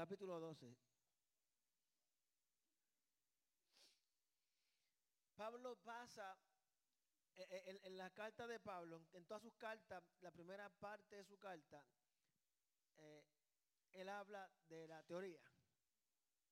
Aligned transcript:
capítulo 0.00 0.40
12. 0.40 0.74
Pablo 5.36 5.76
pasa 5.76 6.38
eh, 7.36 7.46
eh, 7.50 7.80
en, 7.84 7.98
la 7.98 8.08
carta 8.08 8.46
de 8.46 8.58
Pablo, 8.60 9.02
en 9.12 9.26
todas 9.26 9.42
sus 9.42 9.54
cartas, 9.56 10.02
la 10.22 10.30
primera 10.30 10.70
parte 10.70 11.16
de 11.16 11.24
su 11.26 11.36
carta, 11.36 11.84
eh, 12.96 13.22
él 13.92 14.08
habla 14.08 14.50
de 14.70 14.88
la 14.88 15.02
teoría. 15.02 15.42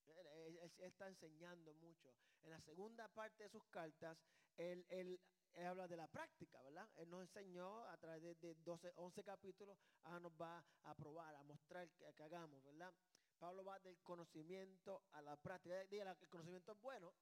Él, 0.04 0.58
está 0.80 1.08
enseñando 1.08 1.72
mucho. 1.72 2.14
En 2.42 2.50
la 2.50 2.60
segunda 2.60 3.08
parte 3.08 3.44
de 3.44 3.48
sus 3.48 3.64
cartas, 3.68 4.18
él 4.58 5.18
habla 5.54 5.88
de 5.88 5.96
la 5.96 6.06
práctica, 6.06 6.60
¿verdad? 6.64 6.86
Él 6.96 7.08
nos 7.08 7.22
enseñó 7.22 7.86
a 7.86 7.96
través 7.96 8.22
de, 8.22 8.34
de 8.34 8.54
12, 8.56 8.92
11 8.96 9.24
capítulos, 9.24 9.78
ahora 10.02 10.20
nos 10.20 10.32
va 10.32 10.62
a 10.82 10.94
probar, 10.94 11.34
a 11.34 11.42
mostrar 11.44 11.88
que, 11.92 12.12
que 12.12 12.22
hagamos, 12.22 12.62
¿verdad? 12.62 12.92
Pablo 13.38 13.64
va 13.64 13.78
del 13.80 13.98
conocimiento 14.02 15.02
a 15.12 15.22
la 15.22 15.36
práctica. 15.36 15.84
Diga, 15.84 16.16
el 16.20 16.28
conocimiento 16.28 16.72
es 16.72 16.80
bueno, 16.80 17.14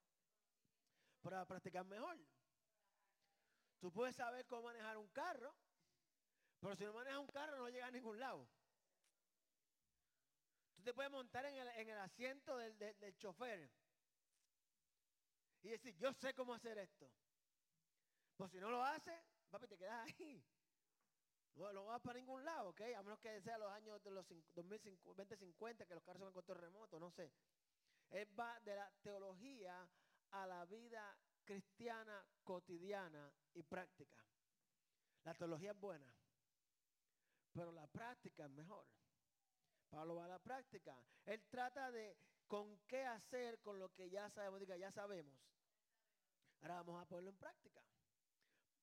pero 1.23 1.43
es 1.43 1.84
mejor. 1.87 2.19
Tú 3.80 3.93
puedes 3.93 4.16
saber 4.16 4.47
cómo 4.47 4.62
manejar 4.62 4.97
un 4.97 5.09
carro, 5.09 5.55
pero 6.60 6.74
si 6.77 6.84
no 6.84 6.93
manejas 6.95 7.19
un 7.21 7.27
carro 7.29 7.57
no 7.59 7.69
llegas 7.69 7.88
a 7.88 7.93
ningún 7.93 8.19
lado. 8.19 8.48
Tú 10.77 10.83
te 10.83 10.95
puedes 10.95 11.10
montar 11.10 11.45
en 11.47 11.57
el, 11.57 11.69
en 11.69 11.88
el 11.88 11.98
asiento 11.98 12.57
del, 12.57 12.79
del- 12.79 12.98
del 12.98 13.16
chofer 13.19 13.71
y 15.62 15.69
decir, 15.71 15.96
yo 15.96 16.12
sé 16.12 16.33
cómo 16.35 16.55
hacer 16.55 16.79
esto. 16.79 17.12
Pues 18.37 18.52
si 18.52 18.59
no 18.59 18.71
lo 18.71 18.83
haces, 18.83 19.15
papi, 19.51 19.66
te 19.66 19.77
quedas 19.77 20.07
ahí. 20.19 20.45
No, 21.56 21.87
vas 21.87 22.02
para 22.02 22.19
ningún 22.19 22.45
lado, 22.45 22.70
¿ok? 22.70 22.80
A 22.96 23.02
menos 23.02 23.19
que 23.19 23.41
sea 23.42 23.59
los 23.59 23.73
años 23.73 24.02
de 24.02 24.10
los 24.10 24.27
cinc- 24.28 24.46
2050, 24.55 25.23
2050, 25.23 25.87
que 25.87 25.95
los 25.95 26.05
carros 26.05 26.20
son 26.20 26.29
con 26.29 26.34
control 26.34 26.59
remoto, 26.60 27.01
no 27.01 27.10
sé. 27.10 27.34
Él 28.10 28.38
va 28.38 28.60
de 28.60 28.77
la 28.77 28.92
teología 29.02 29.91
a 30.30 30.46
la 30.46 30.66
vida 30.66 31.18
cristiana 31.45 32.29
cotidiana 32.45 33.34
y 33.54 33.62
práctica. 33.65 34.30
La 35.24 35.34
teología 35.34 35.73
es 35.73 35.79
buena, 35.80 36.15
pero 37.52 37.73
la 37.73 37.88
práctica 37.88 38.45
es 38.46 38.51
mejor. 38.51 38.88
Pablo 39.88 40.16
va 40.16 40.27
a 40.27 40.29
la 40.29 40.43
práctica. 40.43 41.09
Él 41.24 41.49
trata 41.49 41.90
de 41.90 42.18
con 42.46 42.80
qué 42.87 43.04
hacer 43.07 43.62
con 43.62 43.79
lo 43.79 43.93
que 43.95 44.10
ya 44.10 44.30
sabemos. 44.30 44.60
Diga, 44.60 44.77
ya 44.77 44.93
sabemos. 44.93 45.40
Ahora 46.60 46.82
vamos 46.82 47.02
a 47.02 47.07
ponerlo 47.07 47.30
en 47.30 47.38
práctica. 47.38 47.88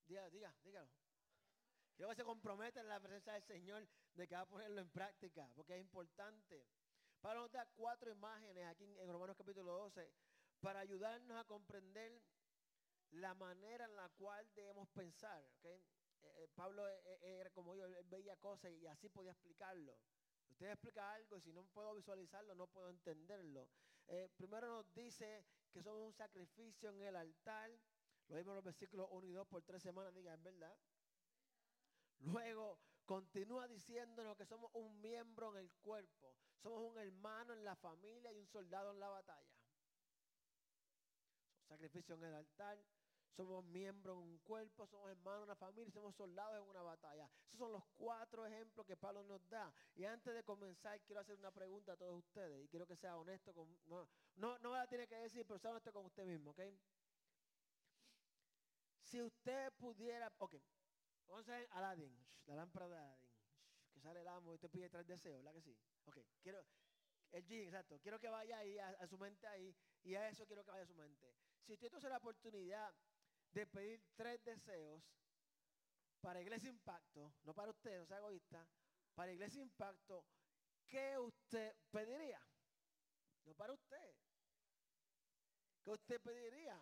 Diga, 0.06 0.30
diga, 0.30 0.60
dígalo. 0.64 1.03
Quiero 1.96 2.10
que 2.10 2.16
se 2.16 2.24
comprometa 2.24 2.82
en 2.82 2.88
la 2.88 3.00
presencia 3.00 3.34
del 3.34 3.44
Señor 3.44 3.88
de 4.16 4.28
que 4.28 4.36
va 4.36 4.42
a 4.42 4.46
ponerlo 4.48 4.82
en 4.82 4.90
práctica, 4.90 5.50
porque 5.56 5.76
es 5.76 5.82
importante. 5.82 6.66
Pablo 7.22 7.42
nos 7.42 7.52
da 7.52 7.66
cuatro 7.76 8.12
imágenes 8.12 8.66
aquí 8.66 8.84
en 8.84 9.12
Romanos 9.12 9.38
capítulo 9.38 9.72
12 9.74 10.12
para 10.60 10.80
ayudarnos 10.80 11.40
a 11.40 11.44
comprender 11.44 12.20
la 13.12 13.36
manera 13.36 13.86
en 13.86 13.96
la 13.96 14.10
cual 14.10 14.52
debemos 14.56 14.90
pensar. 14.90 15.46
¿ok? 15.60 15.66
Eh, 15.66 15.82
eh, 16.22 16.48
Pablo 16.56 16.88
eh, 16.90 17.20
era 17.22 17.50
como 17.52 17.76
yo, 17.76 17.86
él 17.86 18.06
veía 18.06 18.36
cosas 18.38 18.72
y 18.72 18.88
así 18.88 19.08
podía 19.10 19.32
explicarlo. 19.32 19.96
Usted 20.50 20.72
explica 20.72 21.14
algo 21.14 21.38
y 21.38 21.42
si 21.42 21.54
no 21.54 21.64
puedo 21.66 21.94
visualizarlo, 21.94 22.56
no 22.56 22.68
puedo 22.68 22.90
entenderlo. 22.90 23.70
Primero 24.36 24.68
nos 24.68 24.94
dice 24.94 25.46
que 25.72 25.82
somos 25.82 26.06
un 26.06 26.14
sacrificio 26.14 26.90
en 26.90 27.02
el 27.02 27.16
altar. 27.16 27.72
Lo 28.28 28.36
vimos 28.36 28.52
en 28.52 28.56
los 28.56 28.64
versículos 28.64 29.08
1 29.12 29.28
y 29.28 29.32
2 29.32 29.48
por 29.48 29.64
tres 29.64 29.82
semanas, 29.82 30.14
diga, 30.14 30.34
es 30.34 30.44
verdad. 30.44 30.78
Luego 32.24 32.80
continúa 33.06 33.68
diciéndonos 33.68 34.38
que 34.38 34.46
somos 34.46 34.72
un 34.74 35.02
miembro 35.02 35.52
en 35.52 35.58
el 35.58 35.72
cuerpo. 35.72 36.36
Somos 36.62 36.82
un 36.82 36.98
hermano 36.98 37.54
en 37.54 37.64
la 37.66 37.76
familia 37.76 38.32
y 38.32 38.38
un 38.38 38.48
soldado 38.48 38.92
en 38.92 39.00
la 39.00 39.10
batalla. 39.10 39.54
Sacrificio 41.68 42.16
en 42.16 42.24
el 42.24 42.34
altar. 42.36 42.78
Somos 43.36 43.66
miembros 43.66 44.16
en 44.18 44.24
un 44.24 44.38
cuerpo, 44.40 44.86
somos 44.86 45.10
hermanos 45.10 45.40
en 45.40 45.44
una 45.46 45.56
familia, 45.56 45.92
somos 45.92 46.16
soldados 46.16 46.56
en 46.56 46.70
una 46.70 46.84
batalla. 46.84 47.28
Esos 47.48 47.58
son 47.58 47.72
los 47.72 47.84
cuatro 47.96 48.46
ejemplos 48.46 48.86
que 48.86 48.96
Pablo 48.96 49.24
nos 49.24 49.50
da. 49.50 49.74
Y 49.96 50.06
antes 50.06 50.36
de 50.36 50.44
comenzar, 50.44 51.02
quiero 51.02 51.22
hacer 51.22 51.36
una 51.40 51.52
pregunta 51.52 51.94
a 51.94 51.98
todos 51.98 52.16
ustedes. 52.20 52.64
Y 52.64 52.68
quiero 52.68 52.86
que 52.86 52.96
sea 52.96 53.18
honesto 53.18 53.52
con... 53.52 53.68
No, 53.88 54.08
no, 54.36 54.60
no 54.60 54.72
me 54.72 54.78
la 54.78 54.88
tiene 54.88 55.08
que 55.08 55.16
decir, 55.16 55.48
pero 55.48 55.58
sea 55.58 55.72
honesto 55.72 55.92
con 55.92 56.06
usted 56.06 56.26
mismo, 56.26 56.52
¿ok? 56.52 56.62
Si 59.02 59.20
usted 59.20 59.74
pudiera... 59.74 60.32
Ok, 60.38 60.56
vamos 61.28 61.48
a 61.50 61.58
ver 61.58 61.68
Aladdin, 61.72 62.18
la 62.46 62.56
lámpara 62.56 62.88
de 62.88 62.98
Aladdin. 62.98 63.30
que 63.94 64.00
sale 64.02 64.22
el 64.22 64.28
amo 64.28 64.54
y 64.56 64.58
te 64.60 64.70
pide 64.70 64.90
tres 64.90 65.06
deseos, 65.08 65.38
¿verdad 65.44 65.54
que 65.54 65.62
sí? 65.62 65.78
Ok, 66.06 66.18
quiero... 66.42 66.66
El 67.32 67.44
G, 67.46 67.66
exacto. 67.66 68.00
Quiero 68.00 68.20
que 68.20 68.30
vaya 68.30 68.60
ahí, 68.60 68.78
a, 68.78 68.90
a 68.90 69.08
su 69.08 69.18
mente 69.18 69.48
ahí. 69.48 69.76
Y 70.04 70.14
a 70.14 70.30
eso 70.30 70.46
quiero 70.46 70.64
que 70.64 70.70
vaya 70.70 70.84
a 70.84 70.88
su 70.88 70.94
mente. 70.94 71.34
Si 71.66 71.74
usted 71.74 71.90
tuviese 71.90 72.10
la 72.10 72.18
oportunidad 72.18 72.94
de 73.52 73.66
pedir 73.66 74.04
tres 74.16 74.44
deseos 74.44 75.04
para 76.22 76.42
Iglesia 76.42 76.70
Impacto, 76.70 77.34
no 77.44 77.54
para 77.54 77.72
usted, 77.72 77.98
no 78.00 78.06
sea 78.06 78.18
egoísta, 78.18 78.68
para 79.16 79.32
Iglesia 79.32 79.62
Impacto, 79.62 80.24
¿qué 80.88 81.18
usted 81.18 81.76
pediría? 81.92 82.40
No 83.46 83.54
para 83.56 83.74
usted. 83.74 84.16
¿Qué 85.84 85.92
usted 85.92 86.22
pediría? 86.22 86.80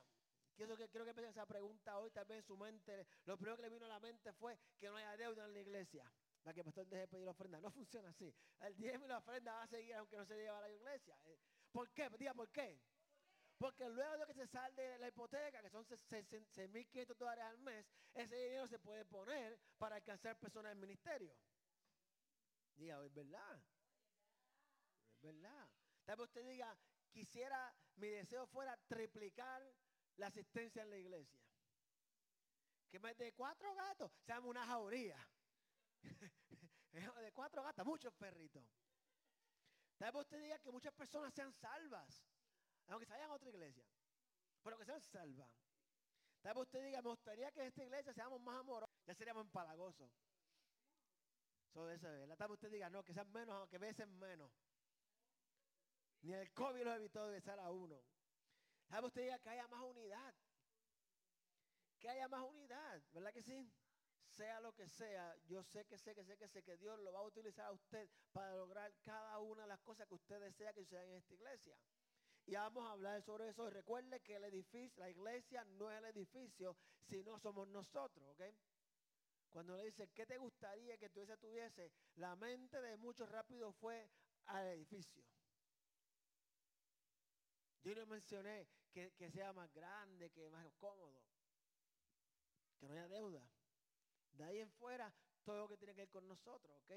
Quiero 0.56 0.78
que, 0.78 0.90
quiero 0.90 1.06
que 1.06 1.14
piense 1.14 1.32
esa 1.32 1.46
pregunta 1.46 1.98
hoy, 1.98 2.12
tal 2.12 2.26
vez 2.26 2.46
su 2.46 2.58
mente. 2.58 3.08
Lo 3.26 3.38
primero 3.38 3.56
que 3.58 3.64
le 3.64 3.70
vino 3.70 3.86
a 3.86 3.90
la 3.90 4.00
mente 4.00 4.34
fue 4.34 4.60
que 4.78 4.88
no 4.88 4.98
haya 4.98 5.18
deuda 5.18 5.46
en 5.46 5.54
la 5.54 5.60
iglesia. 5.60 6.12
Para 6.44 6.54
que 6.54 6.62
el 6.62 6.66
pastor 6.66 6.88
deje 6.88 7.02
de 7.02 7.08
pedir 7.08 7.28
ofrenda. 7.28 7.60
No 7.60 7.72
funciona 7.72 8.10
así. 8.10 8.34
El 8.60 8.76
diezmo 8.76 9.06
y 9.06 9.10
la 9.10 9.18
ofrenda 9.20 9.54
va 9.54 9.64
a 9.64 9.68
seguir 9.68 9.96
aunque 9.96 10.18
no 10.18 10.26
se 10.26 10.36
lleve 10.36 10.50
a 10.50 10.62
la 10.62 10.70
iglesia. 10.70 11.18
Eh, 11.26 11.40
¿Por 11.72 11.90
qué? 11.92 12.10
Diga, 12.18 12.34
¿por 12.34 12.50
qué? 12.50 12.82
Porque 13.58 13.88
luego 13.88 14.18
de 14.18 14.26
que 14.26 14.34
se 14.34 14.48
salde 14.48 14.98
la 14.98 15.08
hipoteca, 15.08 15.62
que 15.62 15.70
son 15.70 15.86
6.500 15.86 17.16
dólares 17.16 17.44
al 17.44 17.60
mes, 17.60 17.86
ese 18.16 18.36
dinero 18.36 18.68
se 18.68 18.80
puede 18.80 19.06
poner 19.06 19.60
para 19.78 19.98
alcanzar 19.98 20.36
personas 20.40 20.72
en 20.72 20.80
ministerio. 20.80 21.36
Diga, 22.76 23.06
es 23.06 23.14
verdad. 23.14 23.62
Es 25.14 25.22
verdad. 25.22 25.70
Tal 26.06 26.18
vez 26.18 26.26
usted 26.26 26.48
diga, 26.48 26.76
quisiera, 27.12 27.72
mi 27.98 28.08
deseo 28.10 28.48
fuera 28.48 28.76
triplicar 28.88 29.62
la 30.18 30.28
asistencia 30.28 30.82
en 30.82 30.90
la 30.90 30.98
iglesia. 30.98 31.42
Que 32.90 33.00
me- 33.00 33.14
de 33.16 33.32
cuatro 33.34 33.74
gatos 33.76 34.12
se 34.26 34.32
llama 34.34 34.48
una 34.48 34.66
jauría. 34.66 35.18
de 36.92 37.32
cuatro 37.34 37.64
gatos, 37.64 37.86
muchos 37.86 38.14
perritos. 38.14 38.66
Tal 39.98 40.12
vez 40.12 40.22
usted 40.22 40.42
diga 40.42 40.60
que 40.60 40.72
muchas 40.72 40.94
personas 40.94 41.34
sean 41.34 41.54
salvas, 41.54 42.26
aunque 42.88 43.06
se 43.06 43.14
vayan 43.14 43.30
a 43.30 43.36
otra 43.36 43.50
iglesia, 43.50 43.86
pero 44.64 44.78
que 44.78 44.86
sean 44.86 45.00
salvas. 45.00 45.50
Tal 46.42 46.56
vez 46.56 46.64
usted 46.64 46.84
diga, 46.84 47.02
me 47.02 47.10
gustaría 47.10 47.52
que 47.52 47.62
en 47.62 47.68
esta 47.68 47.84
iglesia 47.84 48.14
seamos 48.14 48.42
más 48.42 48.60
amorosos, 48.60 48.90
ya 49.06 49.14
seríamos 49.14 49.46
empalagosos. 49.46 50.12
Eso 51.70 51.88
es, 51.90 52.02
¿verdad? 52.02 52.36
Tal 52.36 52.48
vez 52.50 52.56
usted 52.56 52.72
diga, 52.72 52.90
no, 52.90 53.04
que 53.04 53.14
sean 53.14 53.32
menos, 53.32 53.56
aunque 53.56 53.78
besen 53.78 54.18
menos. 54.20 54.52
Ni 56.24 56.34
el 56.34 56.52
COVID 56.52 56.84
los 56.84 56.96
evitó 56.96 57.26
de 57.28 57.34
besar 57.34 57.60
a 57.60 57.72
uno. 57.72 58.04
Vez 58.92 59.04
usted 59.04 59.42
que 59.42 59.50
haya 59.50 59.68
más 59.68 59.82
unidad. 59.84 60.34
Que 62.00 62.10
haya 62.10 62.28
más 62.28 62.44
unidad, 62.44 63.02
¿verdad 63.14 63.32
que 63.32 63.42
sí? 63.42 63.72
Sea 64.28 64.60
lo 64.60 64.74
que 64.74 64.88
sea, 64.88 65.36
yo 65.48 65.64
sé 65.64 65.86
que 65.86 65.98
sé 65.98 66.14
que 66.16 66.24
sé 66.24 66.38
que 66.38 66.48
sé 66.48 66.64
que 66.64 66.78
Dios 66.78 67.00
lo 67.00 67.12
va 67.12 67.20
a 67.20 67.24
utilizar 67.24 67.66
a 67.68 67.72
usted 67.72 68.10
para 68.32 68.56
lograr 68.56 68.94
cada 69.04 69.40
una 69.40 69.64
de 69.64 69.68
las 69.68 69.80
cosas 69.82 70.08
que 70.08 70.16
usted 70.16 70.40
desea 70.42 70.74
que 70.74 70.82
sucedan 70.82 71.10
en 71.10 71.18
esta 71.18 71.34
iglesia. 71.34 71.78
Y 72.46 72.56
vamos 72.56 72.86
a 72.86 72.92
hablar 72.92 73.22
sobre 73.22 73.50
eso. 73.50 73.70
Recuerde 73.70 74.20
que 74.22 74.36
el 74.36 74.44
edificio, 74.46 75.00
la 75.00 75.10
iglesia 75.10 75.64
no 75.66 75.92
es 75.92 75.98
el 76.00 76.06
edificio, 76.06 76.76
sino 77.08 77.40
somos 77.40 77.68
nosotros, 77.68 78.28
¿ok? 78.30 78.42
Cuando 79.50 79.76
le 79.78 79.86
dice, 79.86 80.10
¿qué 80.10 80.26
te 80.26 80.38
gustaría 80.38 80.98
que 80.98 81.10
tuviese 81.10 81.38
tuviese? 81.38 81.92
La 82.16 82.36
mente 82.36 82.82
de 82.82 82.98
muchos 82.98 83.30
rápido 83.30 83.72
fue 83.74 84.10
al 84.46 84.68
edificio. 84.68 85.24
Yo 87.84 87.96
no 87.96 88.06
mencioné 88.06 88.68
que, 88.92 89.32
sea 89.32 89.54
más 89.54 89.72
grande, 89.74 90.30
que 90.32 90.50
más 90.50 90.70
cómodo, 90.78 91.24
que 92.80 92.88
no 92.88 92.94
haya 92.94 93.08
deuda. 93.08 93.48
De 94.32 94.44
ahí 94.44 94.60
en 94.60 94.72
fuera, 94.72 95.14
todo 95.44 95.60
lo 95.60 95.68
que 95.68 95.78
tiene 95.78 95.94
que 95.94 96.02
ver 96.02 96.10
con 96.10 96.28
nosotros, 96.28 96.76
¿ok? 96.84 96.92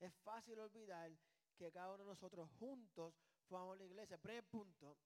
Es 0.00 0.14
fácil 0.22 0.58
olvidar 0.58 1.10
que 1.56 1.72
cada 1.72 1.94
uno 1.94 2.04
de 2.04 2.10
nosotros 2.10 2.48
juntos 2.58 3.14
formamos 3.46 3.78
la 3.78 3.84
iglesia. 3.84 4.18
Primer 4.18 4.44
punto 4.44 4.96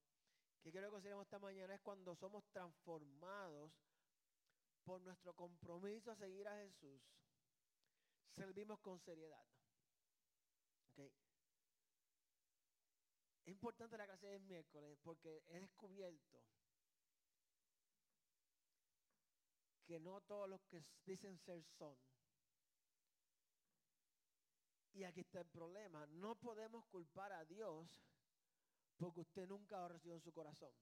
que 0.63 0.71
quiero 0.71 0.89
que 0.89 0.93
consideremos 0.93 1.25
esta 1.25 1.39
mañana 1.39 1.75
es 1.75 1.81
cuando 1.81 2.15
somos 2.15 2.45
transformados 2.51 3.73
por 4.85 5.01
nuestro 5.01 5.35
compromiso 5.35 6.11
a 6.11 6.17
seguir 6.17 6.47
a 6.47 6.57
Jesús, 6.57 7.01
servimos 8.31 8.81
con 8.81 8.99
seriedad. 9.01 9.45
¿ok? 10.93 11.13
Es 13.45 13.49
importante 13.49 13.97
la 13.97 14.07
clase 14.07 14.27
del 14.29 14.43
miércoles 14.43 14.97
porque 15.03 15.43
he 15.49 15.61
descubierto 15.61 16.43
que 19.85 19.99
no 19.99 20.21
todos 20.23 20.49
los 20.49 20.63
que 20.67 20.85
dicen 21.05 21.39
ser 21.39 21.63
son. 21.77 21.97
Y 24.95 25.05
aquí 25.05 25.21
está 25.21 25.41
el 25.41 25.47
problema. 25.47 26.07
No 26.07 26.37
podemos 26.37 26.85
culpar 26.87 27.33
a 27.33 27.45
Dios 27.45 27.89
porque 28.97 29.21
usted 29.21 29.49
nunca 29.49 29.85
ha 29.85 29.89
recibido 29.89 30.17
en 30.17 30.23
su 30.23 30.33
corazón. 30.33 30.73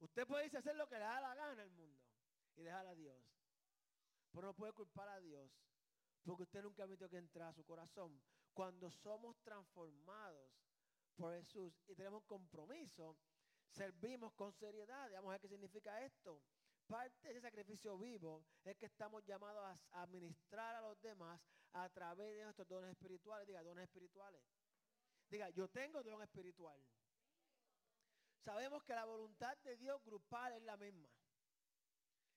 Usted 0.00 0.26
puede 0.26 0.46
hacer 0.56 0.74
lo 0.74 0.88
que 0.88 0.96
le 0.96 1.02
da 1.02 1.20
la 1.20 1.34
gana 1.34 1.52
en 1.52 1.60
el 1.60 1.70
mundo 1.70 2.02
y 2.56 2.62
dejar 2.62 2.86
a 2.86 2.94
Dios. 2.94 3.22
Pero 4.32 4.48
no 4.48 4.54
puede 4.54 4.72
culpar 4.72 5.08
a 5.08 5.20
Dios 5.20 5.50
porque 6.24 6.42
usted 6.44 6.62
nunca 6.62 6.82
ha 6.82 6.86
permitido 6.86 7.08
que 7.08 7.18
entre 7.18 7.42
a 7.42 7.52
su 7.52 7.64
corazón. 7.64 8.20
Cuando 8.52 8.90
somos 8.90 9.40
transformados 9.42 10.50
por 11.16 11.34
Jesús 11.34 11.72
y 11.86 11.94
tenemos 11.94 12.24
compromiso, 12.24 13.16
servimos 13.70 14.32
con 14.34 14.52
seriedad. 14.52 15.10
Vamos 15.12 15.28
a 15.28 15.32
ver 15.32 15.40
qué 15.40 15.48
significa 15.48 16.04
esto. 16.04 16.42
Parte 16.86 17.32
de 17.32 17.40
sacrificio 17.40 17.96
vivo 17.96 18.44
es 18.64 18.76
que 18.76 18.86
estamos 18.86 19.24
llamados 19.24 19.78
a 19.92 20.02
administrar 20.02 20.76
a 20.76 20.80
los 20.80 21.00
demás 21.00 21.40
a 21.72 21.88
través 21.88 22.36
de 22.36 22.44
nuestros 22.44 22.68
dones 22.68 22.90
espirituales. 22.90 23.46
Diga, 23.46 23.62
dones 23.62 23.84
espirituales. 23.84 24.42
Diga, 25.28 25.48
yo 25.50 25.68
tengo 25.68 26.02
don 26.02 26.22
espiritual. 26.22 26.78
Sabemos 28.44 28.82
que 28.82 28.94
la 28.94 29.04
voluntad 29.04 29.56
de 29.58 29.76
Dios 29.76 30.02
grupal 30.04 30.52
es 30.52 30.62
la 30.62 30.76
misma. 30.76 31.08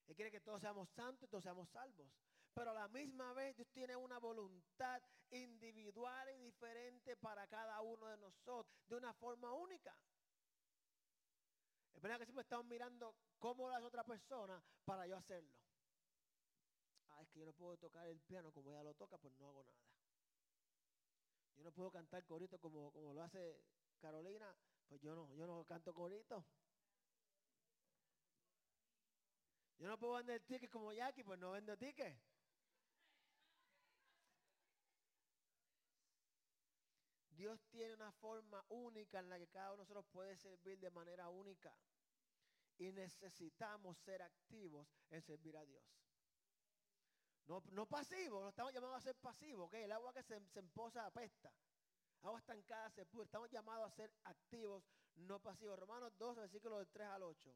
Él 0.07 0.15
quiere 0.15 0.31
que 0.31 0.39
todos 0.39 0.61
seamos 0.61 0.89
santos 0.91 1.23
y 1.23 1.27
todos 1.27 1.43
seamos 1.43 1.67
salvos. 1.69 2.09
Pero 2.55 2.71
a 2.71 2.73
la 2.73 2.87
misma 2.87 3.33
vez 3.33 3.53
Dios 3.57 3.67
tiene 3.73 3.97
una 3.97 4.17
voluntad 4.17 5.01
individual 5.29 6.29
y 6.29 6.37
diferente 6.45 7.17
para 7.17 7.45
cada 7.47 7.81
uno 7.81 8.07
de 8.07 8.15
nosotros, 8.15 8.73
de 8.87 8.95
una 8.95 9.13
forma 9.13 9.51
única. 9.51 9.93
Es 11.93 12.01
verdad 12.01 12.17
que 12.17 12.25
siempre 12.25 12.43
estamos 12.43 12.65
mirando 12.65 13.13
cómo 13.39 13.67
lo 13.67 13.75
hace 13.75 13.85
otra 13.85 14.05
persona 14.05 14.63
para 14.85 15.05
yo 15.05 15.17
hacerlo. 15.17 15.53
Ah, 17.09 17.21
es 17.23 17.29
que 17.29 17.39
yo 17.39 17.45
no 17.45 17.51
puedo 17.51 17.75
tocar 17.75 18.07
el 18.07 18.21
piano 18.21 18.53
como 18.53 18.71
ella 18.71 18.83
lo 18.83 18.93
toca, 18.93 19.17
pues 19.17 19.33
no 19.33 19.47
hago 19.49 19.65
nada. 19.65 19.83
Yo 21.57 21.63
no 21.63 21.73
puedo 21.73 21.91
cantar 21.91 22.23
corito 22.25 22.57
como, 22.57 22.89
como 22.93 23.13
lo 23.13 23.21
hace 23.21 23.61
Carolina, 23.99 24.55
pues 24.87 25.01
yo 25.01 25.13
no, 25.13 25.33
yo 25.33 25.45
no 25.45 25.65
canto 25.65 25.93
corito. 25.93 26.45
Yo 29.77 29.89
no 29.89 29.97
puedo 29.97 30.13
vender 30.13 30.39
tickets 30.45 30.71
como 30.71 30.93
Jackie, 30.93 31.25
pues 31.25 31.37
no 31.37 31.51
vendo 31.51 31.75
tickets. 31.75 32.34
Dios 37.35 37.61
tiene 37.69 37.93
una 37.93 38.11
forma 38.13 38.63
única 38.69 39.19
en 39.19 39.29
la 39.29 39.37
que 39.37 39.47
cada 39.47 39.67
uno 39.73 39.77
de 39.77 39.81
nosotros 39.83 40.05
puede 40.11 40.37
servir 40.37 40.79
de 40.79 40.91
manera 40.91 41.29
única. 41.29 41.75
Y 42.77 42.91
necesitamos 42.91 43.97
ser 43.99 44.21
activos 44.21 44.87
en 45.09 45.21
servir 45.21 45.55
a 45.57 45.65
Dios. 45.65 45.83
No, 47.47 47.61
no 47.71 47.85
pasivos, 47.85 48.41
no 48.41 48.49
estamos 48.49 48.73
llamados 48.73 48.97
a 48.97 49.01
ser 49.01 49.15
pasivos, 49.15 49.71
El 49.73 49.91
agua 49.91 50.13
que 50.13 50.23
se, 50.23 50.39
se 50.47 50.59
emposa 50.59 51.05
apesta. 51.05 51.51
Agua 52.23 52.39
estancada 52.39 52.89
se 52.89 53.05
pudre. 53.05 53.25
Estamos 53.25 53.51
llamados 53.51 53.85
a 53.85 53.95
ser 53.95 54.11
activos, 54.23 54.83
no 55.15 55.39
pasivos. 55.39 55.77
Romanos 55.77 56.17
12, 56.17 56.41
versículos 56.41 56.79
del 56.79 56.89
3 56.89 57.07
al 57.07 57.23
8. 57.23 57.55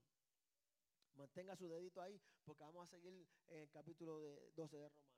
Mantenga 1.16 1.56
su 1.56 1.68
dedito 1.68 2.02
ahí 2.02 2.22
porque 2.46 2.64
vamos 2.64 2.84
a 2.84 2.88
seguir 2.88 3.28
en 3.48 3.60
el 3.60 3.70
capítulo 3.72 4.20
de 4.20 4.52
12 4.56 4.78
de 4.78 4.90
Romanos. 4.90 5.08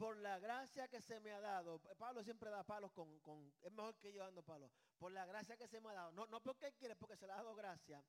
Por 0.00 0.16
la 0.16 0.38
gracia 0.38 0.88
que 0.88 1.02
se 1.02 1.20
me 1.20 1.30
ha 1.30 1.40
dado, 1.40 1.78
Pablo 1.98 2.24
siempre 2.24 2.48
da 2.48 2.64
palos 2.64 2.90
con, 2.90 3.20
con 3.20 3.52
es 3.60 3.70
mejor 3.70 3.94
que 3.98 4.10
yo 4.10 4.22
dando 4.22 4.42
palos. 4.42 4.72
Por 4.96 5.12
la 5.12 5.26
gracia 5.26 5.58
que 5.58 5.68
se 5.68 5.78
me 5.78 5.90
ha 5.90 5.92
dado, 5.92 6.12
no, 6.12 6.26
no 6.28 6.40
porque 6.40 6.72
quiere, 6.72 6.96
porque 6.96 7.18
se 7.18 7.26
le 7.26 7.34
ha 7.34 7.36
dado 7.36 7.54
gracia. 7.54 8.02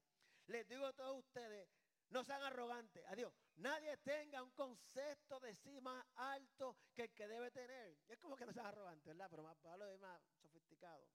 Les 0.45 0.65
digo 0.69 0.85
a 0.85 0.93
todos 0.93 1.17
ustedes, 1.17 1.67
no 2.07 2.23
sean 2.23 2.41
arrogantes. 2.43 3.03
Adiós. 3.07 3.33
Nadie 3.57 3.97
tenga 3.97 4.41
un 4.41 4.51
concepto 4.51 5.38
de 5.41 5.53
sí 5.53 5.81
más 5.81 6.05
alto 6.15 6.77
que 6.93 7.03
el 7.03 7.13
que 7.13 7.27
debe 7.27 7.51
tener. 7.51 7.97
Es 8.07 8.17
como 8.19 8.38
que 8.38 8.45
no 8.45 8.53
sean 8.53 8.67
arrogantes, 8.67 9.05
¿verdad? 9.07 9.27
Pero 9.29 9.43
más, 9.43 9.57
Pablo 9.57 9.93
es 9.93 9.99
más 9.99 10.21
sofisticado. 10.41 11.05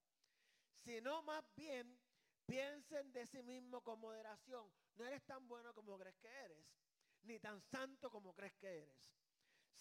Sino 0.74 1.22
más 1.22 1.42
bien 1.54 1.98
piensen 2.44 3.14
de 3.14 3.26
sí 3.26 3.42
mismo 3.42 3.80
con 3.80 3.98
moderación. 3.98 4.70
No 4.96 5.06
eres 5.06 5.24
tan 5.24 5.48
bueno 5.48 5.72
como 5.72 5.96
crees 5.96 6.16
que 6.16 6.28
eres, 6.28 6.66
ni 7.22 7.38
tan 7.38 7.62
santo 7.62 8.10
como 8.10 8.34
crees 8.34 8.52
que 8.56 8.82
eres. 8.82 9.16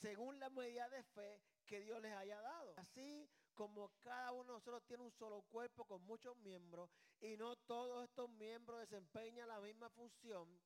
Según 0.02 0.40
la 0.40 0.50
medida 0.50 0.90
de 0.90 1.04
fe 1.04 1.42
que 1.66 1.80
Dios 1.82 2.02
les 2.02 2.14
haya 2.14 2.42
dado. 2.42 2.74
Así 2.78 3.30
como 3.54 3.90
cada 4.00 4.32
uno 4.34 4.44
de 4.44 4.54
nosotros 4.54 4.84
tiene 4.86 5.04
un 5.04 5.12
solo 5.12 5.42
cuerpo 5.44 5.86
con 5.86 6.04
muchos 6.04 6.36
miembros 6.38 6.90
y 7.22 7.38
no 7.38 7.56
todos 7.56 8.04
estos 8.04 8.30
miembros 8.30 8.80
desempeñan 8.82 9.48
la 9.48 9.62
misma 9.62 9.90
función, 9.90 10.62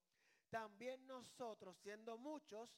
también 0.50 1.06
nosotros, 1.06 1.78
siendo 1.78 2.18
muchos, 2.18 2.70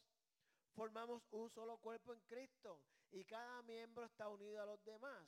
formamos 0.73 1.23
un 1.31 1.49
solo 1.49 1.77
cuerpo 1.77 2.13
en 2.13 2.19
Cristo 2.21 2.81
y 3.11 3.23
cada 3.23 3.61
miembro 3.61 4.05
está 4.05 4.27
unido 4.27 4.61
a 4.61 4.65
los 4.65 4.83
demás. 4.83 5.27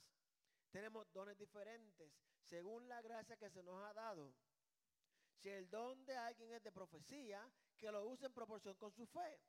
Tenemos 0.71 1.11
dones 1.13 1.37
diferentes 1.37 2.11
según 2.45 2.87
la 2.89 3.01
gracia 3.01 3.37
que 3.37 3.49
se 3.49 3.63
nos 3.63 3.81
ha 3.83 3.93
dado. 3.93 4.33
Si 5.41 5.49
el 5.49 5.69
don 5.69 6.05
de 6.05 6.15
alguien 6.15 6.51
es 6.51 6.63
de 6.63 6.71
profecía, 6.71 7.49
que 7.77 7.91
lo 7.91 8.05
use 8.05 8.25
en 8.25 8.33
proporción 8.33 8.75
con 8.75 8.91
su 8.91 9.05
fe. 9.07 9.39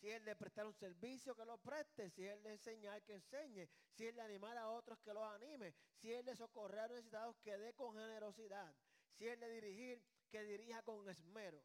Si 0.00 0.08
es 0.08 0.24
de 0.24 0.34
prestar 0.34 0.66
un 0.66 0.72
servicio, 0.72 1.34
que 1.36 1.44
lo 1.44 1.58
preste. 1.58 2.08
Si 2.10 2.26
es 2.26 2.42
de 2.42 2.52
enseñar, 2.52 3.02
que 3.02 3.14
enseñe. 3.14 3.68
Si 3.92 4.06
es 4.06 4.14
de 4.14 4.22
animar 4.22 4.56
a 4.56 4.70
otros, 4.70 4.98
que 5.00 5.12
los 5.12 5.22
anime. 5.22 5.74
Si 5.96 6.10
es 6.10 6.24
de 6.24 6.34
socorrer 6.34 6.80
a 6.80 6.86
los 6.88 6.96
necesitados, 6.96 7.36
que 7.42 7.58
dé 7.58 7.74
con 7.74 7.94
generosidad. 7.94 8.74
Si 9.12 9.28
es 9.28 9.38
de 9.38 9.50
dirigir, 9.50 10.02
que 10.30 10.42
dirija 10.42 10.82
con 10.82 11.06
esmero. 11.10 11.62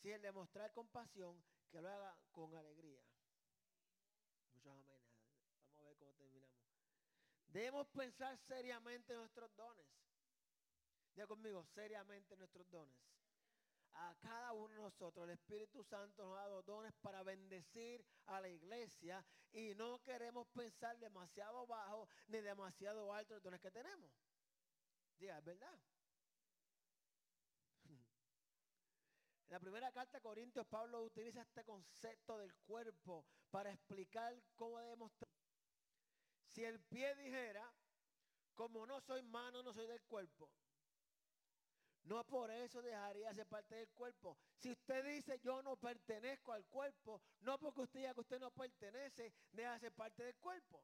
Si 0.00 0.12
es 0.12 0.22
de 0.22 0.30
mostrar 0.30 0.72
compasión, 0.72 1.42
que 1.72 1.80
lo 1.80 1.88
haga 1.88 2.16
con 2.30 2.54
alegría. 2.54 3.02
Muchos 4.52 4.72
amén. 4.72 5.02
Vamos 5.64 5.78
a 5.80 5.88
ver 5.88 5.96
cómo 5.96 6.14
terminamos. 6.14 6.62
Debemos 7.48 7.88
pensar 7.88 8.38
seriamente 8.38 9.12
en 9.12 9.18
nuestros 9.18 9.52
dones. 9.56 9.86
Ya 11.16 11.26
conmigo, 11.26 11.64
seriamente 11.74 12.36
nuestros 12.36 12.70
dones. 12.70 12.96
A 13.98 14.14
cada 14.20 14.52
uno 14.52 14.74
de 14.74 14.80
nosotros, 14.80 15.24
el 15.24 15.30
Espíritu 15.30 15.82
Santo 15.82 16.24
nos 16.24 16.36
ha 16.36 16.42
dado 16.42 16.62
dones 16.62 16.92
para 17.00 17.22
bendecir 17.22 18.04
a 18.26 18.40
la 18.40 18.48
iglesia 18.48 19.24
y 19.52 19.74
no 19.74 20.02
queremos 20.02 20.46
pensar 20.48 20.98
demasiado 20.98 21.66
bajo 21.66 22.06
ni 22.28 22.40
demasiado 22.40 23.12
alto 23.12 23.34
los 23.34 23.42
dones 23.42 23.60
que 23.60 23.70
tenemos. 23.70 24.10
Diga, 25.18 25.38
es 25.38 25.44
verdad. 25.44 25.80
En 27.84 28.02
la 29.48 29.60
primera 29.60 29.90
carta 29.92 30.18
a 30.18 30.20
Corintios, 30.20 30.66
Pablo 30.66 31.02
utiliza 31.02 31.40
este 31.40 31.64
concepto 31.64 32.36
del 32.36 32.54
cuerpo 32.66 33.24
para 33.50 33.72
explicar 33.72 34.34
cómo 34.54 34.78
debemos... 34.78 35.12
Si 36.48 36.64
el 36.64 36.80
pie 36.80 37.14
dijera, 37.16 37.70
como 38.54 38.86
no 38.86 39.00
soy 39.00 39.22
mano, 39.22 39.62
no 39.62 39.72
soy 39.72 39.86
del 39.86 40.02
cuerpo, 40.02 40.50
no 42.06 42.24
por 42.24 42.50
eso 42.50 42.80
dejaría 42.82 43.34
ser 43.34 43.46
parte 43.46 43.74
del 43.74 43.88
cuerpo. 43.88 44.38
Si 44.56 44.70
usted 44.70 45.04
dice 45.04 45.38
yo 45.40 45.62
no 45.62 45.76
pertenezco 45.76 46.52
al 46.52 46.64
cuerpo, 46.66 47.20
no 47.40 47.58
porque 47.58 47.82
usted 47.82 48.00
diga 48.00 48.14
que 48.14 48.20
usted 48.20 48.40
no 48.40 48.50
pertenece, 48.50 49.32
deja 49.52 49.78
ser 49.78 49.92
parte 49.92 50.22
del 50.22 50.36
cuerpo. 50.36 50.82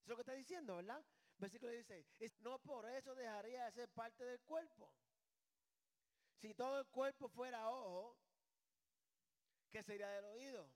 Eso 0.00 0.02
es 0.02 0.08
lo 0.08 0.16
que 0.16 0.22
está 0.22 0.32
diciendo, 0.32 0.76
¿verdad? 0.76 1.04
Versículo 1.38 1.72
16. 1.72 2.40
No 2.40 2.58
por 2.58 2.86
eso 2.86 3.14
dejaría 3.14 3.66
de 3.66 3.72
ser 3.72 3.88
parte 3.90 4.24
del 4.24 4.40
cuerpo. 4.40 4.92
Si 6.38 6.54
todo 6.54 6.80
el 6.80 6.86
cuerpo 6.86 7.28
fuera 7.28 7.70
ojo, 7.70 8.16
¿qué 9.70 9.82
sería 9.82 10.08
del 10.08 10.24
oído? 10.24 10.70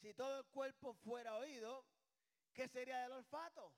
Si 0.00 0.14
todo 0.14 0.38
el 0.38 0.46
cuerpo 0.46 0.94
fuera 0.94 1.36
oído, 1.36 1.84
¿qué 2.52 2.68
sería 2.68 3.00
del 3.00 3.12
olfato? 3.12 3.72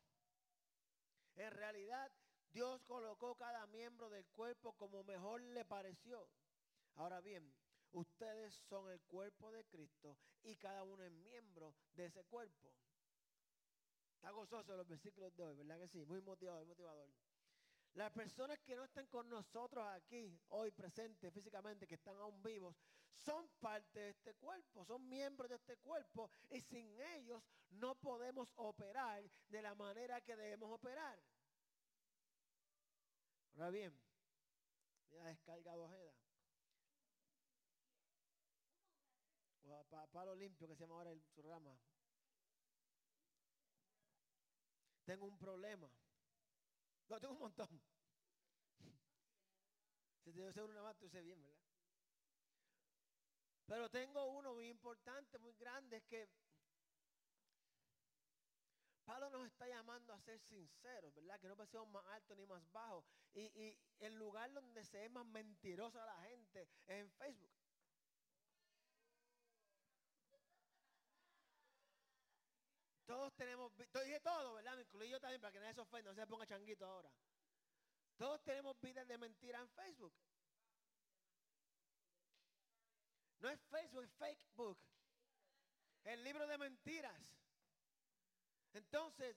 En 1.37 1.51
realidad, 1.53 2.13
Dios 2.53 2.83
colocó 2.85 3.35
cada 3.37 3.67
miembro 3.67 4.09
del 4.09 4.27
cuerpo 4.27 4.73
como 4.73 5.05
mejor 5.05 5.41
le 5.41 5.65
pareció. 5.65 6.29
Ahora 6.95 7.21
bien, 7.21 7.55
ustedes 7.93 8.55
son 8.69 8.91
el 8.91 9.01
cuerpo 9.03 9.51
de 9.53 9.65
Cristo 9.67 10.19
y 10.43 10.57
cada 10.57 10.83
uno 10.83 11.05
es 11.05 11.13
miembro 11.13 11.75
de 11.95 12.07
ese 12.07 12.25
cuerpo. 12.25 12.75
Está 14.15 14.31
gozoso 14.31 14.77
los 14.77 14.89
versículos 14.89 15.35
de 15.37 15.45
hoy, 15.45 15.55
¿verdad 15.55 15.79
que 15.79 15.89
sí? 15.89 16.05
Muy 16.05 16.21
motivador, 16.21 16.67
motivador. 16.67 17.09
Las 17.95 18.13
personas 18.13 18.59
que 18.61 18.77
no 18.77 18.85
están 18.85 19.07
con 19.07 19.29
nosotros 19.29 19.85
aquí, 19.89 20.39
hoy 20.49 20.71
presentes 20.73 21.33
físicamente, 21.33 21.87
que 21.87 21.95
están 21.95 22.17
aún 22.17 22.43
vivos, 22.43 22.77
son 23.17 23.49
parte 23.61 24.01
de 24.01 24.11
este 24.11 24.35
cuerpo, 24.35 24.85
son 24.85 25.09
miembros 25.09 25.49
de 25.49 25.57
este 25.57 25.77
cuerpo 25.79 26.31
y 26.51 26.61
sin 26.61 26.99
ellos 27.01 27.43
no 27.71 27.95
podemos 27.97 28.53
operar 28.57 29.23
de 29.49 29.63
la 29.63 29.75
manera 29.75 30.21
que 30.21 30.37
debemos 30.37 30.71
operar. 30.71 31.19
Ahora 33.55 33.71
bien, 33.71 33.93
ya 35.11 35.25
descargado 35.25 35.85
Ojeda. 35.85 36.15
O 39.65 39.85
palo 40.13 40.35
limpio 40.35 40.67
que 40.69 40.75
se 40.75 40.83
llama 40.83 40.95
ahora 40.97 41.13
el 41.13 41.23
programa. 41.35 41.79
Tengo 45.05 45.27
un 45.27 45.39
problema. 45.39 45.91
No, 47.09 47.21
tengo 47.21 47.35
un 47.35 47.41
montón. 47.41 47.69
Si 50.25 50.33
te 50.33 50.41
debe 50.43 50.63
una 50.65 50.83
más, 50.83 50.99
tú 50.99 51.09
sé 51.09 51.23
bien, 51.23 51.43
¿verdad? 51.43 51.59
Pero 53.67 53.89
tengo 53.89 54.27
uno 54.27 54.55
muy 54.55 54.69
importante, 54.69 55.39
muy 55.39 55.55
grande, 55.55 55.97
es 55.99 56.05
que 56.05 56.29
Pablo 59.09 59.31
nos 59.31 59.47
está 59.47 59.67
llamando 59.67 60.13
a 60.13 60.21
ser 60.21 60.39
sinceros, 60.39 61.15
¿verdad? 61.15 61.41
Que 61.41 61.49
no 61.49 61.57
pasemos 61.57 61.89
más 61.89 62.05
alto 62.09 62.37
ni 62.37 62.45
más 62.45 62.63
bajo. 62.73 63.07
Y, 63.33 63.75
el 64.01 64.15
lugar 64.17 64.53
donde 64.53 64.85
se 64.85 65.03
es 65.07 65.11
más 65.11 65.25
mentirosa 65.25 66.05
la 66.05 66.21
gente 66.25 66.61
es 66.61 66.69
en 66.89 67.11
Facebook. 67.13 67.51
Todos 73.07 73.35
tenemos, 73.35 73.73
dije 73.79 74.21
todo, 74.21 74.53
¿verdad? 74.53 74.77
Me 74.77 74.83
incluí 74.83 75.09
yo 75.09 75.19
también 75.19 75.41
para 75.41 75.53
que 75.53 75.61
nadie 75.61 75.73
se 75.73 75.81
ofenda, 75.81 76.11
no 76.11 76.15
se 76.15 76.27
ponga 76.27 76.47
changuito 76.47 76.85
ahora. 76.85 77.11
Todos 78.19 78.43
tenemos 78.43 78.79
vidas 78.79 79.09
de 79.09 79.17
mentira 79.17 79.59
en 79.59 79.71
Facebook. 79.71 80.13
No 83.39 83.49
es 83.49 83.59
Facebook, 83.71 84.03
es 84.03 84.13
Facebook. 84.13 84.79
El 86.05 86.23
libro 86.23 86.47
de 86.47 86.59
mentiras. 86.59 87.48
Entonces, 88.73 89.37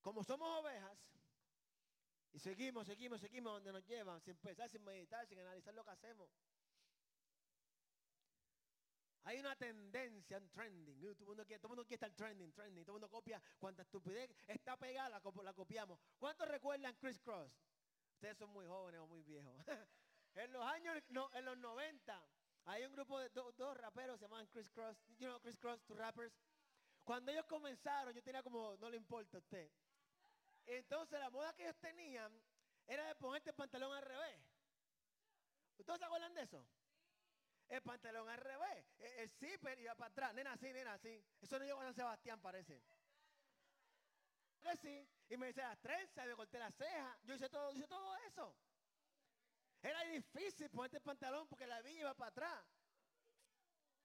como 0.00 0.22
somos 0.24 0.48
ovejas, 0.60 0.98
y 2.32 2.38
seguimos, 2.38 2.86
seguimos, 2.86 3.20
seguimos 3.20 3.54
donde 3.54 3.72
nos 3.72 3.86
llevan, 3.86 4.20
sin 4.20 4.36
pensar, 4.36 4.68
sin 4.68 4.84
meditar, 4.84 5.26
sin 5.26 5.38
analizar 5.38 5.72
lo 5.72 5.84
que 5.84 5.90
hacemos. 5.90 6.28
Hay 9.24 9.40
una 9.40 9.56
tendencia 9.56 10.36
en 10.36 10.48
trending. 10.50 11.02
Uh, 11.02 11.14
todo 11.14 11.24
el 11.24 11.28
mundo 11.28 11.46
quiere, 11.46 11.60
todo 11.60 11.74
quiere 11.76 11.94
estar 11.94 12.12
trending, 12.12 12.52
trending. 12.52 12.84
Todo 12.84 12.96
el 12.96 13.00
mundo 13.00 13.10
copia 13.10 13.42
cuánta 13.58 13.82
estupidez 13.82 14.30
está 14.46 14.76
pegada, 14.76 15.08
la, 15.08 15.42
la 15.42 15.52
copiamos. 15.54 15.98
¿Cuántos 16.18 16.46
recuerdan 16.46 16.94
Chris 16.96 17.18
Cross? 17.18 17.50
Ustedes 18.12 18.36
son 18.38 18.50
muy 18.50 18.66
jóvenes 18.66 19.00
o 19.00 19.06
muy 19.06 19.22
viejos. 19.22 19.56
en 20.34 20.52
los 20.52 20.62
años, 20.62 21.02
no, 21.08 21.28
en 21.32 21.44
los 21.44 21.58
90, 21.58 22.24
hay 22.66 22.84
un 22.84 22.92
grupo 22.92 23.18
de 23.18 23.30
dos 23.30 23.76
raperos, 23.78 24.20
se 24.20 24.26
llaman 24.26 24.46
Chris 24.48 24.70
Cross. 24.70 24.96
You 25.18 25.26
know 25.26 25.40
Chris 25.40 25.56
Cross, 25.56 25.82
two 25.84 25.96
rappers. 25.96 26.32
Cuando 27.06 27.30
ellos 27.30 27.46
comenzaron, 27.46 28.12
yo 28.12 28.20
tenía 28.20 28.42
como, 28.42 28.76
no 28.78 28.90
le 28.90 28.96
importa 28.96 29.36
a 29.36 29.38
usted. 29.38 29.70
Entonces 30.66 31.20
la 31.20 31.30
moda 31.30 31.54
que 31.54 31.62
ellos 31.62 31.76
tenían 31.78 32.32
era 32.84 33.06
de 33.06 33.14
ponerte 33.14 33.50
el 33.50 33.54
pantalón 33.54 33.92
al 33.92 34.02
revés. 34.02 34.40
¿Ustedes 35.78 36.00
se 36.00 36.04
acuerdan 36.04 36.34
de 36.34 36.42
eso? 36.42 36.66
El 37.68 37.80
pantalón 37.82 38.28
al 38.28 38.38
revés. 38.38 38.84
El, 38.98 39.30
zipper 39.30 39.78
iba 39.78 39.94
para 39.94 40.10
atrás. 40.10 40.34
Nena 40.34 40.54
así, 40.54 40.72
nena 40.72 40.94
así. 40.94 41.24
Eso 41.40 41.60
no 41.60 41.64
llegó 41.64 41.80
a 41.80 41.84
San 41.84 41.94
Sebastián, 41.94 42.40
parece. 42.40 42.82
Que 44.60 44.76
sí. 44.76 45.08
Y 45.28 45.36
me 45.36 45.46
dice 45.46 45.62
las 45.62 45.78
trenzas, 45.78 46.26
me 46.26 46.34
corté 46.34 46.58
las 46.58 46.74
cejas. 46.74 47.22
Yo 47.22 47.34
hice 47.34 47.48
todo, 47.48 47.72
hice 47.72 47.86
todo 47.86 48.16
eso. 48.26 48.56
Era 49.80 50.02
difícil 50.06 50.68
ponerte 50.70 50.96
el 50.96 51.04
pantalón 51.04 51.46
porque 51.46 51.68
la 51.68 51.80
villa 51.82 52.00
iba 52.00 52.14
para 52.14 52.30
atrás. 52.30 52.64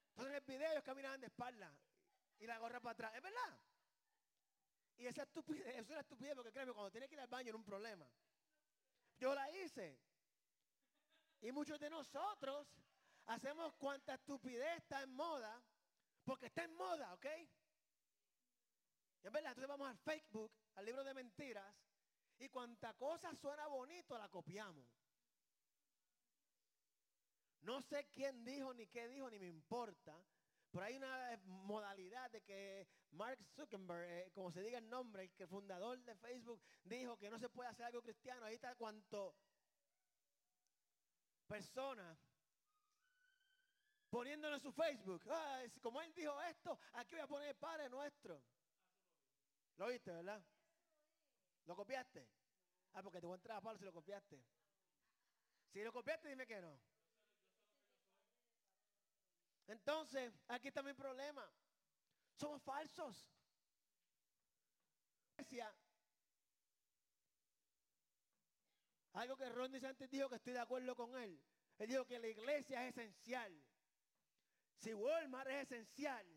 Entonces 0.10 0.34
en 0.34 0.36
el 0.36 0.44
video 0.46 0.72
ellos 0.72 0.84
caminaban 0.84 1.20
de 1.20 1.26
espalda 1.26 1.76
y 2.42 2.48
la 2.48 2.58
gorra 2.58 2.80
para 2.80 2.94
atrás. 2.94 3.16
¿Es 3.16 3.22
verdad? 3.22 3.60
Y 4.98 5.06
esa 5.06 5.24
estupidez, 5.24 5.68
eso 5.68 5.80
es 5.82 5.90
una 5.90 6.02
estupidez 6.02 6.36
porque 6.36 6.52
créeme, 6.52 6.74
cuando 6.74 6.92
tienes 6.92 7.08
que 7.08 7.16
ir 7.16 7.22
al 7.22 7.28
baño 7.28 7.50
era 7.50 7.58
un 7.58 7.64
problema. 7.64 8.06
Yo 9.18 9.34
la 9.34 9.50
hice. 9.52 10.00
Y 11.42 11.52
muchos 11.52 11.80
de 11.80 11.90
nosotros 11.90 12.68
hacemos 13.28 13.74
cuanta 13.76 14.16
estupidez 14.16 14.78
está 14.78 15.02
en 15.04 15.12
moda, 15.14 15.62
porque 16.24 16.48
está 16.48 16.64
en 16.64 16.74
moda, 16.76 17.14
¿ok? 17.14 17.26
es 19.24 19.32
verdad, 19.32 19.52
entonces 19.52 19.68
vamos 19.68 19.88
al 19.88 19.98
Facebook, 20.00 20.52
al 20.76 20.86
libro 20.86 21.04
de 21.04 21.14
mentiras, 21.14 21.76
y 22.40 22.50
cuanta 22.50 22.96
cosa 22.96 23.36
suena 23.36 23.68
bonito 23.68 24.18
la 24.18 24.30
copiamos. 24.30 24.88
No 27.62 27.82
sé 27.84 28.08
quién 28.10 28.44
dijo, 28.44 28.74
ni 28.74 28.88
qué 28.88 29.08
dijo, 29.08 29.30
ni 29.30 29.38
me 29.38 29.48
importa, 29.48 30.16
pero 30.72 30.86
hay 30.86 30.96
una 30.96 31.38
modalidad 31.46 32.32
de 32.32 32.42
que 32.42 32.88
Mark 33.12 33.38
Zuckerberg, 33.56 34.10
eh, 34.10 34.32
como 34.34 34.52
se 34.52 34.62
diga 34.62 34.78
el 34.78 34.90
nombre, 34.90 35.24
el 35.24 35.32
que 35.34 35.46
fundador 35.46 36.02
de 36.04 36.16
Facebook, 36.16 36.62
dijo 36.84 37.18
que 37.18 37.30
no 37.30 37.38
se 37.38 37.50
puede 37.50 37.70
hacer 37.70 37.86
algo 37.86 38.02
cristiano. 38.02 38.46
Ahí 38.46 38.56
está 38.56 38.76
cuanto 38.76 39.36
persona 41.48 42.18
poniéndolo 44.10 44.56
en 44.56 44.62
su 44.62 44.72
Facebook. 44.72 45.24
como 45.82 46.02
él 46.02 46.14
dijo 46.14 46.42
esto, 46.44 46.80
aquí 46.94 47.16
voy 47.16 47.24
a 47.24 47.28
poner 47.28 47.50
el 47.50 47.56
Padre 47.56 47.90
Nuestro. 47.90 48.42
¿Lo 49.78 49.86
oíste, 49.86 50.12
verdad? 50.12 50.42
¿Lo 51.66 51.76
copiaste? 51.76 52.28
Ah, 52.94 53.04
porque 53.04 53.20
te 53.20 53.26
voy 53.26 53.34
a 53.34 53.38
entrar 53.38 53.58
a 53.58 53.62
Pablo 53.62 53.80
si 53.80 53.86
lo 53.86 53.94
copiaste. 53.94 54.42
Si 55.72 55.84
lo 55.84 55.92
copiaste, 55.92 56.30
dime 56.30 56.46
que 56.46 56.62
no. 56.62 56.80
Entonces, 59.72 60.34
aquí 60.50 60.68
está 60.68 60.84
mi 60.84 60.94
problema. 60.94 61.50
Somos 62.36 62.62
falsos. 62.62 63.26
Algo 69.14 69.38
que 69.38 69.50
Ron 69.50 69.74
antes 69.86 70.10
dijo 70.10 70.28
que 70.30 70.36
estoy 70.36 70.54
de 70.54 70.60
acuerdo 70.60 70.94
con 70.94 71.16
él. 71.18 71.42
Él 71.78 71.88
dijo 71.88 72.06
que 72.06 72.20
la 72.20 72.28
iglesia 72.28 72.86
es 72.86 72.98
esencial. 72.98 73.64
Si 74.76 74.94
Walmart 74.94 75.50
es 75.50 75.72
esencial, 75.72 76.28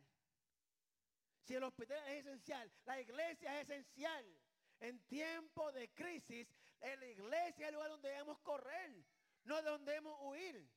si 1.43 1.55
el 1.55 1.65
hospital 1.65 2.07
es 2.09 2.27
esencial, 2.27 2.73
la 2.85 3.01
iglesia 3.01 3.61
es 3.61 3.69
esencial. 3.69 4.25
En 4.79 5.05
tiempo 5.07 5.73
de 5.73 5.93
crisis, 5.93 6.47
la 6.81 7.07
iglesia 7.07 7.67
es 7.67 7.69
el 7.69 7.75
lugar 7.75 7.91
donde 7.91 8.11
debemos 8.11 8.39
correr, 8.41 9.05
no 9.43 9.61
donde 9.63 9.91
debemos 9.91 10.19
huir. 10.21 10.69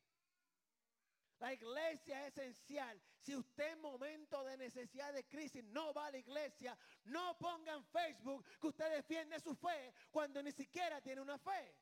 La 1.39 1.53
iglesia 1.53 2.25
es 2.25 2.37
esencial. 2.37 2.99
Si 3.19 3.35
usted 3.35 3.73
en 3.73 3.81
momento 3.81 4.43
de 4.43 4.57
necesidad 4.57 5.13
de 5.13 5.27
crisis 5.27 5.63
no 5.65 5.93
va 5.93 6.07
a 6.07 6.11
la 6.11 6.17
iglesia, 6.17 6.77
no 7.05 7.37
ponga 7.37 7.73
en 7.73 7.85
Facebook 7.85 8.43
que 8.59 8.67
usted 8.67 8.91
defiende 8.95 9.39
su 9.39 9.55
fe 9.55 9.93
cuando 10.09 10.41
ni 10.41 10.51
siquiera 10.51 10.99
tiene 11.01 11.21
una 11.21 11.37
fe. 11.37 11.75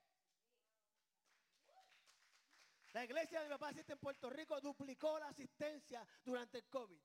La 2.91 3.03
iglesia 3.03 3.39
de 3.41 3.47
mi 3.47 3.51
papá 3.51 3.71
en 3.71 3.99
Puerto 3.99 4.29
Rico 4.29 4.59
duplicó 4.61 5.19
la 5.19 5.27
asistencia 5.27 6.05
durante 6.23 6.59
el 6.59 6.69
COVID. 6.69 7.01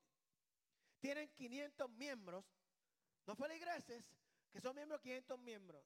Tienen 1.01 1.29
500 1.35 1.91
miembros, 1.91 2.45
no 3.27 3.35
feligreses, 3.35 4.09
que 4.53 4.61
son 4.61 4.75
miembros 4.77 5.01
500 5.01 5.39
miembros. 5.41 5.85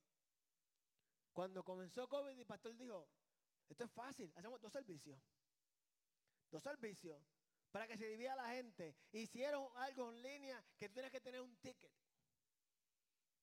Cuando 1.32 1.64
comenzó 1.64 2.08
COVID, 2.08 2.38
el 2.38 2.46
pastor 2.46 2.76
dijo, 2.76 3.08
esto 3.68 3.84
es 3.84 3.90
fácil, 3.92 4.32
hacemos 4.36 4.60
dos 4.60 4.72
servicios. 4.72 5.18
Dos 6.50 6.62
servicios 6.62 7.20
para 7.70 7.88
que 7.88 7.96
se 7.96 8.06
divida 8.06 8.36
la 8.36 8.50
gente. 8.50 8.94
Hicieron 9.10 9.68
algo 9.76 10.10
en 10.10 10.22
línea 10.22 10.64
que 10.78 10.88
tú 10.88 10.94
tienes 10.94 11.10
que 11.10 11.20
tener 11.20 11.40
un 11.40 11.56
ticket. 11.56 11.92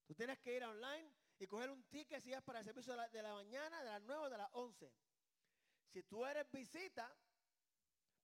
Tú 0.07 0.15
tienes 0.15 0.39
que 0.39 0.55
ir 0.55 0.63
online 0.63 1.13
y 1.37 1.47
coger 1.47 1.69
un 1.69 1.83
ticket 1.89 2.21
si 2.21 2.31
es 2.31 2.41
para 2.41 2.59
el 2.59 2.65
servicio 2.65 2.93
de 2.93 2.97
la, 2.97 3.09
de 3.09 3.21
la 3.21 3.33
mañana, 3.33 3.83
de 3.83 3.89
las 3.89 4.01
9 4.01 4.23
o 4.23 4.29
de 4.29 4.37
las 4.37 4.49
11. 4.53 4.93
Si 5.91 6.03
tú 6.03 6.25
eres 6.25 6.49
visita, 6.49 7.13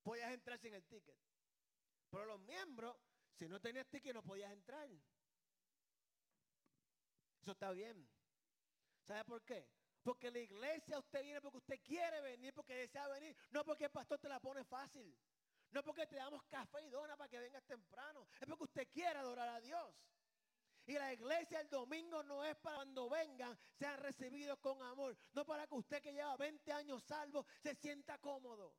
podías 0.02 0.32
entrar 0.32 0.58
sin 0.58 0.72
el 0.72 0.84
ticket. 0.86 1.18
Pero 2.10 2.24
los 2.24 2.40
miembros, 2.40 2.96
si 3.38 3.46
no 3.48 3.60
tenías 3.60 3.86
ticket, 3.88 4.14
no 4.14 4.22
podías 4.22 4.50
entrar. 4.50 4.88
Eso 7.42 7.52
está 7.52 7.70
bien. 7.72 8.08
¿Sabe 9.06 9.24
por 9.24 9.44
qué? 9.44 9.68
Porque 10.08 10.30
la 10.30 10.38
iglesia 10.38 10.98
usted 10.98 11.22
viene 11.22 11.38
porque 11.42 11.58
usted 11.58 11.80
quiere 11.82 12.22
venir, 12.22 12.54
porque 12.54 12.74
desea 12.74 13.06
venir, 13.08 13.36
no 13.50 13.62
porque 13.62 13.84
el 13.84 13.90
pastor 13.90 14.18
te 14.18 14.26
la 14.26 14.40
pone 14.40 14.64
fácil. 14.64 15.14
No 15.70 15.84
porque 15.84 16.06
te 16.06 16.16
damos 16.16 16.42
café 16.44 16.82
y 16.82 16.88
dona 16.88 17.14
para 17.14 17.28
que 17.28 17.38
vengas 17.38 17.62
temprano. 17.66 18.26
Es 18.40 18.46
porque 18.46 18.64
usted 18.64 18.88
quiere 18.90 19.18
adorar 19.18 19.50
a 19.50 19.60
Dios. 19.60 19.94
Y 20.86 20.94
la 20.94 21.12
iglesia 21.12 21.60
el 21.60 21.68
domingo 21.68 22.22
no 22.22 22.42
es 22.42 22.56
para 22.56 22.76
cuando 22.76 23.10
vengan 23.10 23.54
sean 23.74 24.00
recibidos 24.00 24.58
con 24.60 24.80
amor. 24.82 25.14
No 25.34 25.44
para 25.44 25.66
que 25.66 25.74
usted 25.74 26.02
que 26.02 26.14
lleva 26.14 26.38
20 26.38 26.72
años 26.72 27.04
salvo 27.04 27.44
se 27.62 27.74
sienta 27.74 28.16
cómodo. 28.16 28.74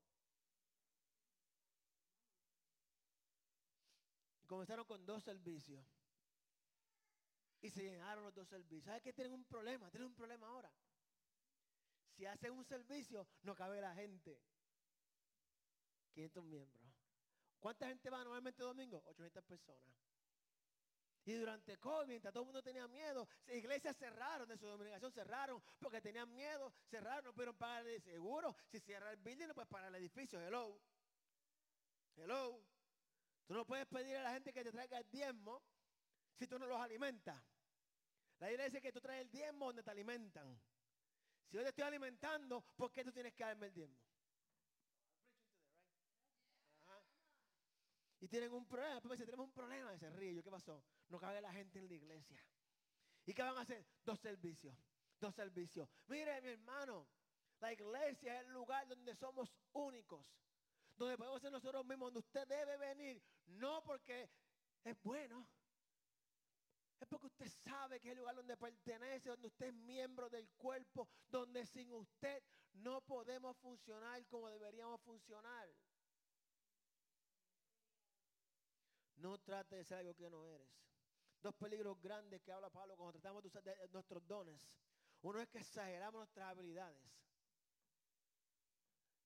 comenzaron 4.48 4.86
con 4.86 5.06
dos 5.06 5.24
servicios. 5.24 5.86
Y 7.62 7.70
se 7.70 7.84
llenaron 7.84 8.24
los 8.24 8.34
dos 8.34 8.48
servicios. 8.48 8.86
¿Sabe 8.86 9.02
que 9.02 9.14
tienen 9.14 9.34
un 9.34 9.46
problema? 9.46 9.92
Tienen 9.92 10.08
un 10.08 10.16
problema 10.16 10.48
ahora. 10.48 10.74
Si 12.20 12.26
hacen 12.26 12.52
un 12.52 12.66
servicio, 12.66 13.26
no 13.44 13.56
cabe 13.56 13.80
la 13.80 13.96
gente. 13.96 14.38
500 16.12 16.44
miembros. 16.44 16.92
¿Cuánta 17.62 17.88
gente 17.88 18.10
va 18.10 18.18
normalmente 18.18 18.62
domingo? 18.62 19.02
800 19.06 19.42
personas. 19.46 19.96
Y 21.24 21.36
durante 21.36 21.78
COVID, 21.78 22.08
mientras 22.08 22.34
todo 22.34 22.44
el 22.44 22.48
mundo 22.48 22.62
tenía 22.62 22.90
miedo, 22.90 23.26
iglesias 23.54 23.96
cerraron 23.96 24.50
de 24.50 24.58
su 24.58 24.66
denominación, 24.66 25.14
cerraron 25.14 25.64
porque 25.80 26.02
tenían 26.02 26.30
miedo, 26.36 26.74
cerraron, 26.90 27.24
no 27.24 27.34
pudieron 27.34 27.56
pagar 27.56 27.88
el 27.88 28.02
seguro. 28.02 28.54
Si 28.68 28.82
cierra 28.82 29.12
el 29.12 29.18
building, 29.18 29.48
no 29.48 29.54
puedes 29.54 29.70
pagar 29.70 29.88
el 29.88 29.96
edificio. 29.96 30.42
Hello. 30.42 30.78
Hello. 32.18 32.62
Tú 33.46 33.54
no 33.54 33.66
puedes 33.66 33.88
pedir 33.88 34.18
a 34.18 34.24
la 34.24 34.34
gente 34.34 34.52
que 34.52 34.62
te 34.66 34.74
traiga 34.74 34.98
el 34.98 35.10
diezmo 35.10 35.64
si 36.38 36.48
tú 36.48 36.60
no 36.60 36.68
los 36.68 36.82
alimentas. 36.82 37.42
La 38.40 38.50
Biblia 38.50 38.66
dice 38.66 38.82
que 38.82 38.92
tú 38.92 39.00
traes 39.00 39.22
el 39.22 39.32
diezmo 39.32 39.68
donde 39.68 39.84
te 39.84 39.92
alimentan. 39.92 40.60
Si 41.50 41.58
yo 41.58 41.64
te 41.64 41.70
estoy 41.70 41.84
alimentando, 41.84 42.62
¿por 42.76 42.92
qué 42.92 43.04
tú 43.04 43.12
tienes 43.12 43.34
que 43.34 43.44
darme 43.44 43.68
el 43.68 43.74
diezmo? 43.74 43.98
Y 48.22 48.28
tienen 48.28 48.54
un 48.54 48.68
problema. 48.68 48.96
Después 48.96 49.18
dice, 49.18 49.26
tenemos 49.26 49.48
un 49.48 49.54
problema. 49.54 49.94
Y 49.94 49.98
se 49.98 50.10
ríe. 50.12 50.36
Yo, 50.36 50.44
¿qué 50.44 50.52
pasó? 50.52 50.84
No 51.08 51.20
cabe 51.20 51.42
la 51.42 51.52
gente 51.52 51.80
en 51.80 51.88
la 51.88 51.94
iglesia. 51.96 52.40
¿Y 53.26 53.34
qué 53.34 53.42
van 53.42 53.58
a 53.58 53.62
hacer? 53.62 53.84
Dos 54.04 54.20
servicios. 54.20 54.76
Dos 55.20 55.34
servicios. 55.34 55.90
Mire, 56.08 56.40
mi 56.42 56.50
hermano, 56.50 57.08
la 57.60 57.74
iglesia 57.74 58.40
es 58.42 58.46
el 58.46 58.54
lugar 58.54 58.88
donde 58.88 59.16
somos 59.16 59.52
únicos. 59.72 60.26
Donde 60.98 61.18
podemos 61.18 61.42
ser 61.42 61.52
nosotros 61.52 61.84
mismos, 61.86 62.08
donde 62.08 62.20
usted 62.20 62.48
debe 62.48 62.78
venir. 62.78 63.24
No 63.48 63.82
porque 63.84 64.30
es 64.84 65.02
bueno. 65.02 65.48
Es 67.00 67.08
porque 67.08 67.28
usted 67.28 67.48
sabe 67.48 68.00
que 68.00 68.10
es 68.10 68.12
el 68.12 68.20
lugar 68.20 68.36
donde 68.36 68.58
pertenece, 68.58 69.30
donde 69.30 69.48
usted 69.48 69.68
es 69.68 69.74
miembro 69.74 70.30
del 70.30 70.50
cuerpo, 70.52 71.08
donde 71.30 71.66
sin 71.66 71.92
usted 71.94 72.44
no 72.74 73.02
podemos 73.02 73.58
funcionar 73.58 74.26
como 74.28 74.50
deberíamos 74.50 75.00
funcionar. 75.02 75.70
No 79.16 79.38
trate 79.40 79.78
de 79.78 79.84
ser 79.86 80.00
algo 80.00 80.16
que 80.16 80.30
no 80.30 80.46
eres. 80.46 80.70
Dos 81.42 81.56
peligros 81.56 82.00
grandes 82.02 82.42
que 82.42 82.52
habla 82.52 82.70
Pablo 82.70 82.98
cuando 82.98 83.14
tratamos 83.14 83.44
de 83.44 83.48
usar 83.48 83.64
nuestros 83.92 84.26
dones. 84.28 84.70
Uno 85.22 85.40
es 85.40 85.50
que 85.50 85.60
exageramos 85.60 86.20
nuestras 86.20 86.50
habilidades. 86.50 87.02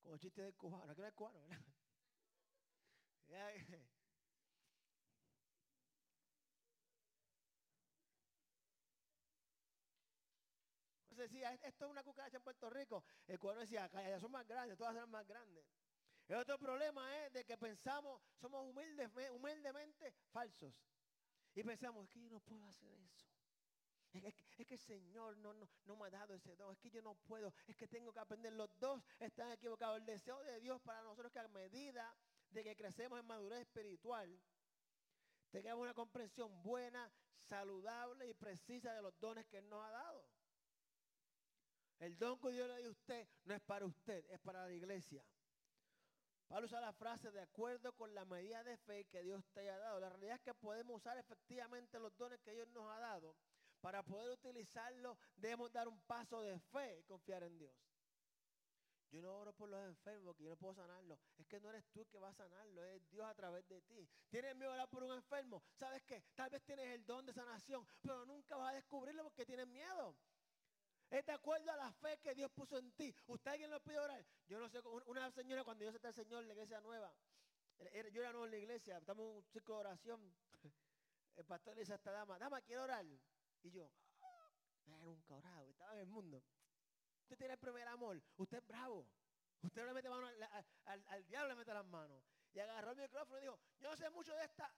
Como 0.01 0.15
el 0.15 0.19
chiste 0.19 0.41
del 0.41 0.55
cubano. 0.55 0.95
que 0.95 1.01
no 1.01 1.07
es 1.07 1.13
cubano, 1.13 1.39
¿verdad? 1.39 1.59
decía, 11.17 11.53
esto 11.53 11.85
es 11.85 11.91
una 11.91 12.03
cucaracha 12.03 12.37
en 12.37 12.43
Puerto 12.43 12.69
Rico. 12.69 13.03
El 13.27 13.39
cubano 13.39 13.61
decía, 13.61 13.89
ya 13.91 14.19
son 14.19 14.31
más 14.31 14.47
grandes, 14.47 14.77
todas 14.77 14.95
son 14.95 15.09
más 15.09 15.27
grandes. 15.27 15.65
El 16.27 16.37
otro 16.37 16.57
problema 16.57 17.25
es 17.25 17.33
de 17.33 17.43
que 17.43 17.57
pensamos, 17.57 18.21
somos 18.39 18.65
humildes, 18.69 19.09
humildemente 19.31 20.13
falsos. 20.31 20.73
Y 21.55 21.63
pensamos, 21.63 22.05
es 22.05 22.09
que 22.09 22.21
yo 22.21 22.29
no 22.29 22.39
puedo 22.39 22.65
hacer 22.65 22.93
eso. 22.93 23.27
Es 24.13 24.67
que, 24.67 24.75
el 24.75 24.79
Señor 24.79 25.37
no, 25.37 25.53
no, 25.53 25.67
no, 25.85 25.95
me 25.95 26.05
ha 26.05 26.11
dado 26.11 26.35
ese 26.35 26.55
don. 26.55 26.71
Es 26.71 26.79
que 26.79 26.89
yo 26.91 27.01
no 27.01 27.15
puedo. 27.15 27.51
Es 27.67 27.75
que 27.75 27.87
tengo 27.87 28.13
que 28.13 28.19
aprender. 28.19 28.53
Los 28.53 28.69
dos 28.79 29.01
están 29.19 29.51
equivocados. 29.51 29.97
El 29.97 30.05
deseo 30.05 30.39
de 30.43 30.59
Dios 30.59 30.79
para 30.81 31.01
nosotros 31.01 31.27
es 31.27 31.33
que 31.33 31.39
a 31.39 31.47
medida 31.47 32.15
de 32.51 32.63
que 32.63 32.75
crecemos 32.75 33.19
en 33.19 33.25
madurez 33.25 33.61
espiritual, 33.61 34.39
tengamos 35.49 35.81
una 35.83 35.95
comprensión 35.95 36.61
buena, 36.61 37.11
saludable 37.41 38.29
y 38.29 38.33
precisa 38.35 38.93
de 38.93 39.01
los 39.01 39.19
dones 39.19 39.47
que 39.47 39.61
nos 39.63 39.83
ha 39.83 39.89
dado. 39.89 40.27
El 41.99 42.17
don 42.17 42.39
que 42.39 42.51
Dios 42.51 42.67
le 42.67 42.79
dio 42.79 42.89
a 42.89 42.91
usted 42.91 43.27
no 43.45 43.53
es 43.53 43.61
para 43.61 43.85
usted, 43.85 44.25
es 44.29 44.39
para 44.39 44.65
la 44.65 44.73
iglesia. 44.73 45.23
Pablo 46.47 46.65
usa 46.65 46.81
la 46.81 46.93
frase 46.93 47.31
de 47.31 47.41
acuerdo 47.41 47.93
con 47.93 48.13
la 48.13 48.25
medida 48.25 48.63
de 48.63 48.77
fe 48.77 49.05
que 49.05 49.23
Dios 49.23 49.43
te 49.53 49.61
haya 49.61 49.77
dado. 49.77 49.99
La 49.99 50.09
realidad 50.09 50.35
es 50.35 50.41
que 50.41 50.53
podemos 50.53 50.97
usar 50.97 51.17
efectivamente 51.17 51.99
los 51.99 52.15
dones 52.17 52.39
que 52.41 52.53
Dios 52.53 52.67
nos 52.69 52.91
ha 52.91 52.99
dado. 52.99 53.35
Para 53.81 54.03
poder 54.03 54.31
utilizarlos 54.31 55.17
debemos 55.35 55.71
dar 55.71 55.87
un 55.87 55.99
paso 56.01 56.41
de 56.41 56.59
fe 56.59 56.99
y 56.99 57.03
confiar 57.03 57.43
en 57.43 57.57
Dios. 57.57 57.75
Yo 59.13 59.21
no 59.21 59.35
oro 59.35 59.53
por 59.53 59.69
los 59.69 59.79
enfermos 59.85 60.25
porque 60.25 60.43
yo 60.43 60.49
no 60.49 60.57
puedo 60.57 60.73
sanarlos. 60.73 61.19
Es 61.37 61.45
que 61.45 61.59
no 61.59 61.69
eres 61.69 61.85
tú 61.91 62.05
que 62.07 62.17
vas 62.17 62.31
a 62.39 62.43
sanarlo, 62.43 62.83
es 62.83 63.07
Dios 63.09 63.25
a 63.27 63.35
través 63.35 63.67
de 63.67 63.81
ti. 63.81 64.09
¿Tienes 64.29 64.55
miedo 64.55 64.71
a 64.71 64.73
orar 64.73 64.89
por 64.89 65.03
un 65.03 65.13
enfermo? 65.13 65.61
¿Sabes 65.75 66.01
qué? 66.03 66.23
Tal 66.33 66.49
vez 66.49 66.63
tienes 66.63 66.87
el 66.87 67.05
don 67.05 67.25
de 67.25 67.33
sanación, 67.33 67.85
pero 68.01 68.25
nunca 68.25 68.57
vas 68.57 68.71
a 68.71 68.75
descubrirlo 68.75 69.23
porque 69.23 69.45
tienes 69.45 69.67
miedo. 69.67 70.15
Es 71.13 71.23
de 71.27 71.31
acuerdo 71.31 71.71
a 71.71 71.75
la 71.75 71.91
fe 71.91 72.17
que 72.23 72.33
Dios 72.33 72.49
puso 72.51 72.75
en 72.75 72.91
ti. 72.93 73.15
¿Usted 73.27 73.51
alguien 73.51 73.69
lo 73.69 73.79
pide 73.83 73.99
orar? 73.99 74.25
Yo 74.47 74.59
no 74.59 74.67
sé, 74.67 74.79
una 75.05 75.29
señora 75.29 75.63
cuando 75.63 75.83
yo 75.83 75.91
está 75.91 76.07
el 76.07 76.13
Señor 76.15 76.41
en 76.41 76.47
la 76.47 76.53
iglesia 76.55 76.81
nueva, 76.81 77.13
yo 78.11 78.21
era 78.21 78.31
nuevo 78.31 78.45
en 78.45 78.51
la 78.51 78.57
iglesia, 78.57 78.97
estamos 78.97 79.23
en 79.29 79.35
un 79.35 79.43
ciclo 79.43 79.75
de 79.75 79.79
oración. 79.81 80.35
El 81.35 81.45
pastor 81.45 81.75
le 81.75 81.81
dice 81.81 81.93
a 81.93 81.97
esta 81.97 82.11
dama, 82.11 82.39
dama, 82.39 82.61
quiero 82.61 82.83
orar. 82.83 83.05
Y 83.05 83.69
yo, 83.69 83.91
ah, 84.21 84.49
nunca 84.85 85.35
orado, 85.35 85.69
estaba 85.69 85.93
en 85.93 85.99
el 85.99 86.07
mundo. 86.07 86.43
Usted 87.21 87.37
tiene 87.37 87.53
el 87.53 87.59
primer 87.59 87.87
amor, 87.87 88.19
usted 88.37 88.57
es 88.57 88.65
bravo. 88.65 89.07
Usted 89.61 89.85
le 89.85 89.93
mete 89.93 90.09
mano 90.09 90.27
al, 90.85 91.05
al, 91.07 91.25
diablo, 91.27 91.49
le 91.49 91.55
mete 91.55 91.73
las 91.73 91.85
manos. 91.85 92.23
Y 92.53 92.59
agarró 92.59 92.91
el 92.91 92.97
micrófono 92.97 93.37
y 93.37 93.41
dijo, 93.41 93.59
yo 93.79 93.89
no 93.89 93.97
sé 93.97 94.09
mucho 94.09 94.35
de 94.35 94.45
esta, 94.45 94.71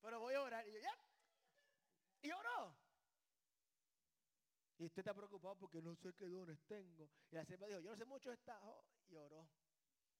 pero 0.00 0.20
voy 0.20 0.34
a 0.34 0.42
orar. 0.42 0.66
Y 0.68 0.72
yo, 0.72 0.78
ya. 0.78 0.96
Y 2.22 2.30
oró. 2.30 2.76
Y 4.80 4.86
usted 4.86 5.00
está 5.00 5.12
preocupado 5.12 5.56
porque 5.56 5.82
no 5.82 5.94
sé 5.94 6.14
qué 6.14 6.26
dones 6.26 6.58
tengo. 6.62 7.10
Y 7.30 7.34
la 7.34 7.44
sierva 7.44 7.66
dijo, 7.66 7.80
yo 7.80 7.90
no 7.90 7.96
sé 7.98 8.06
mucho 8.06 8.32
esta. 8.32 8.58
Y 9.08 9.14
oró. 9.14 9.46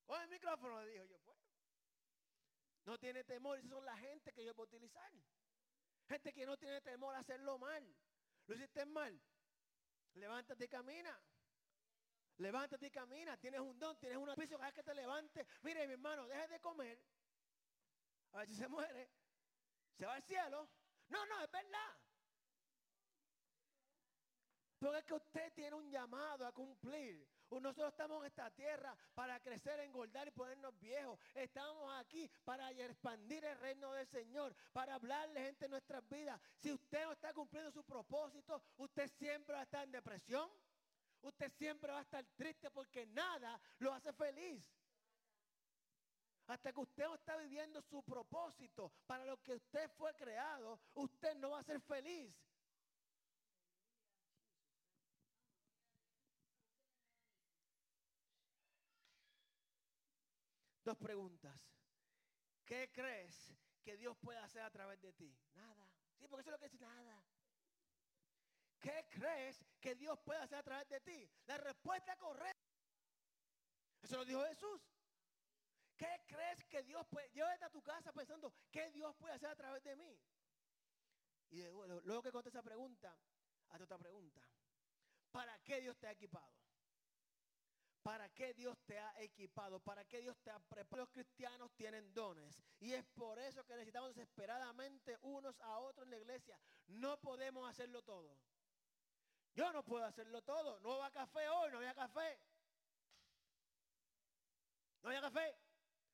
Con 0.05 0.21
el 0.21 0.29
micrófono 0.29 0.83
le 0.83 0.91
dijo 0.91 1.07
yo, 1.07 1.19
pues. 1.21 1.39
No 2.85 2.99
tiene 2.99 3.25
temor. 3.25 3.57
Esas 3.57 3.71
son 3.71 3.83
la 3.87 3.97
gente 3.97 4.35
que 4.35 4.45
yo 4.45 4.55
puedo 4.55 4.67
utilizar. 4.67 5.11
Gente 6.07 6.35
que 6.35 6.45
no 6.45 6.59
tiene 6.59 6.83
temor 6.83 7.15
a 7.15 7.21
hacerlo 7.21 7.57
mal. 7.57 7.97
Lo 8.47 8.55
hiciste 8.55 8.85
mal. 8.85 9.19
Levántate 10.13 10.67
y 10.67 10.69
camina. 10.69 11.19
Levántate 12.37 12.89
y 12.89 12.91
camina. 12.91 13.39
Tienes 13.39 13.61
un 13.61 13.79
don, 13.79 13.99
tienes 13.99 14.19
un 14.19 14.29
oficio, 14.29 14.59
cada 14.59 14.73
que 14.73 14.83
te 14.83 14.95
levantes. 14.95 15.47
Mire, 15.63 15.87
mi 15.87 15.95
hermano, 15.95 16.27
deje 16.27 16.49
de 16.49 16.61
comer. 16.61 17.03
A 18.33 18.39
ver 18.41 18.49
si 18.49 18.57
se 18.57 18.69
muere. 18.69 19.11
Se 19.97 20.05
va 20.05 20.17
al 20.17 20.23
cielo. 20.23 20.69
No, 21.09 21.25
no, 21.25 21.45
es 21.45 21.51
verdad. 21.51 22.10
Porque 24.81 24.99
es 24.99 25.05
que 25.05 25.15
usted 25.15 25.53
tiene 25.53 25.77
un 25.77 25.91
llamado 25.91 26.47
a 26.47 26.53
cumplir. 26.53 27.29
Nosotros 27.51 27.91
estamos 27.91 28.21
en 28.21 28.29
esta 28.29 28.51
tierra 28.51 28.97
para 29.15 29.39
crecer, 29.41 29.79
engordar 29.81 30.27
y 30.27 30.31
ponernos 30.31 30.79
viejos. 30.81 31.19
Estamos 31.35 31.93
aquí 32.01 32.31
para 32.45 32.71
expandir 32.71 33.45
el 33.45 33.59
reino 33.59 33.93
del 33.93 34.07
Señor, 34.07 34.55
para 34.73 34.95
hablarle 34.95 35.45
gente 35.45 35.67
en 35.67 35.73
nuestras 35.73 36.09
vidas. 36.09 36.41
Si 36.57 36.73
usted 36.73 37.05
no 37.05 37.13
está 37.13 37.35
cumpliendo 37.35 37.71
su 37.71 37.85
propósito, 37.85 38.63
usted 38.79 39.11
siempre 39.19 39.53
va 39.53 39.61
a 39.61 39.65
estar 39.65 39.85
en 39.85 39.93
depresión. 39.93 40.49
Usted 41.21 41.51
siempre 41.59 41.93
va 41.93 41.99
a 41.99 42.03
estar 42.03 42.25
triste 42.35 42.71
porque 42.71 43.05
nada 43.05 43.61
lo 43.81 43.93
hace 43.93 44.15
feliz. 44.15 44.65
Hasta 46.47 46.73
que 46.73 46.81
usted 46.81 47.05
no 47.05 47.17
está 47.17 47.37
viviendo 47.37 47.83
su 47.83 48.03
propósito 48.03 48.91
para 49.07 49.27
lo 49.27 49.37
que 49.43 49.53
usted 49.53 49.91
fue 49.99 50.15
creado, 50.15 50.81
usted 50.95 51.37
no 51.37 51.51
va 51.51 51.61
a 51.61 51.65
ser 51.65 51.81
feliz. 51.83 52.35
Dos 60.83 60.97
preguntas. 60.97 61.61
¿Qué 62.65 62.91
crees 62.93 63.55
que 63.83 63.97
Dios 63.97 64.17
puede 64.19 64.39
hacer 64.39 64.63
a 64.63 64.71
través 64.71 65.01
de 65.01 65.13
ti? 65.13 65.37
Nada. 65.55 65.91
Sí, 66.19 66.27
porque 66.29 66.43
eso 66.43 66.51
es 66.51 66.53
lo 66.53 66.59
que 66.59 66.69
dice 66.69 66.79
nada. 66.79 67.23
¿Qué 68.79 69.07
crees 69.11 69.65
que 69.79 69.95
Dios 69.95 70.19
puede 70.21 70.41
hacer 70.41 70.59
a 70.59 70.63
través 70.63 70.89
de 70.89 71.01
ti? 71.01 71.31
La 71.47 71.59
respuesta 71.59 72.17
correcta. 72.17 72.71
Eso 74.01 74.17
lo 74.17 74.25
dijo 74.25 74.43
Jesús. 74.45 74.81
¿Qué 75.97 76.25
crees 76.27 76.65
que 76.65 76.83
Dios 76.83 77.07
puede? 77.09 77.29
Llévate 77.31 77.65
a 77.65 77.71
tu 77.71 77.83
casa 77.83 78.11
pensando, 78.13 78.55
¿qué 78.71 78.91
Dios 78.91 79.15
puede 79.17 79.35
hacer 79.35 79.51
a 79.51 79.57
través 79.57 79.83
de 79.83 79.97
mí? 79.97 80.19
Y 81.51 81.63
luego 81.65 82.23
que 82.23 82.33
contesta 82.33 82.59
esa 82.59 82.63
pregunta, 82.63 83.15
hazte 83.69 83.85
otra 83.85 83.99
pregunta. 83.99 84.41
¿Para 85.31 85.59
qué 85.59 85.81
Dios 85.81 85.99
te 85.99 86.07
ha 86.07 86.13
equipado? 86.13 86.55
¿Para 88.03 88.31
qué 88.31 88.55
Dios 88.55 88.79
te 88.87 88.99
ha 88.99 89.21
equipado? 89.21 89.79
¿Para 89.81 90.05
qué 90.07 90.21
Dios 90.21 90.39
te 90.39 90.51
ha 90.51 90.59
preparado? 90.59 91.05
Los 91.07 91.11
cristianos 91.11 91.71
tienen 91.77 92.13
dones. 92.15 92.59
Y 92.79 92.93
es 92.95 93.05
por 93.07 93.39
eso 93.39 93.65
que 93.65 93.75
necesitamos 93.75 94.15
desesperadamente 94.15 95.19
unos 95.23 95.61
a 95.61 95.79
otros 95.79 96.07
en 96.07 96.11
la 96.11 96.19
iglesia. 96.19 96.59
No 96.89 97.19
podemos 97.21 97.69
hacerlo 97.69 98.03
todo. 98.03 98.39
Yo 99.55 99.71
no 99.73 99.85
puedo 99.85 100.05
hacerlo 100.05 100.43
todo. 100.43 100.81
No 100.81 100.99
va 100.99 101.11
café 101.11 101.49
hoy, 101.51 101.71
no 101.73 101.79
voy 101.79 101.87
a 101.87 101.95
café. 101.95 102.41
No 105.03 105.11
voy 105.11 105.17
a 105.17 105.21
café. 105.21 105.57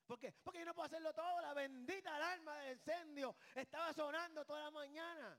¿Por 0.07 0.19
qué? 0.19 0.33
Porque 0.43 0.61
yo 0.61 0.65
no 0.65 0.75
puedo 0.75 0.87
hacerlo 0.87 1.13
todo. 1.13 1.41
La 1.41 1.55
bendita 1.55 2.17
alarma 2.17 2.59
del 2.59 2.73
incendio 2.73 3.37
estaba 3.55 3.93
sonando 3.93 4.45
toda 4.45 4.65
la 4.65 4.71
mañana. 4.73 5.39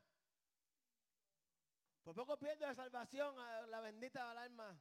Por 2.04 2.16
poco 2.16 2.38
pierdo 2.38 2.66
la 2.66 2.74
salvación 2.74 3.38
a 3.38 3.68
la 3.68 3.82
bendita 3.82 4.32
alarma 4.32 4.80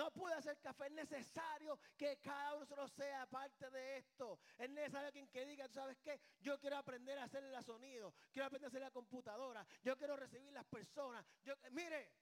no 0.00 0.10
puede 0.10 0.34
hacer 0.34 0.58
café. 0.60 0.86
Es 0.86 0.92
necesario 0.92 1.78
que 1.96 2.16
cada 2.20 2.54
uno 2.54 2.64
solo 2.64 2.88
sea 2.88 3.26
parte 3.26 3.70
de 3.70 3.98
esto. 3.98 4.40
Es 4.56 4.70
necesario 4.70 5.12
quien 5.12 5.28
que 5.28 5.44
diga, 5.44 5.68
¿sabes 5.68 5.98
qué? 6.00 6.18
Yo 6.40 6.58
quiero 6.58 6.78
aprender 6.78 7.18
a 7.18 7.24
hacer 7.24 7.44
el 7.44 7.62
sonido. 7.62 8.14
Quiero 8.32 8.46
aprender 8.46 8.68
a 8.68 8.70
hacer 8.70 8.80
la 8.80 8.90
computadora. 8.90 9.66
Yo 9.82 9.98
quiero 9.98 10.16
recibir 10.16 10.50
las 10.54 10.64
personas. 10.64 11.22
Yo, 11.44 11.52
mire, 11.72 12.14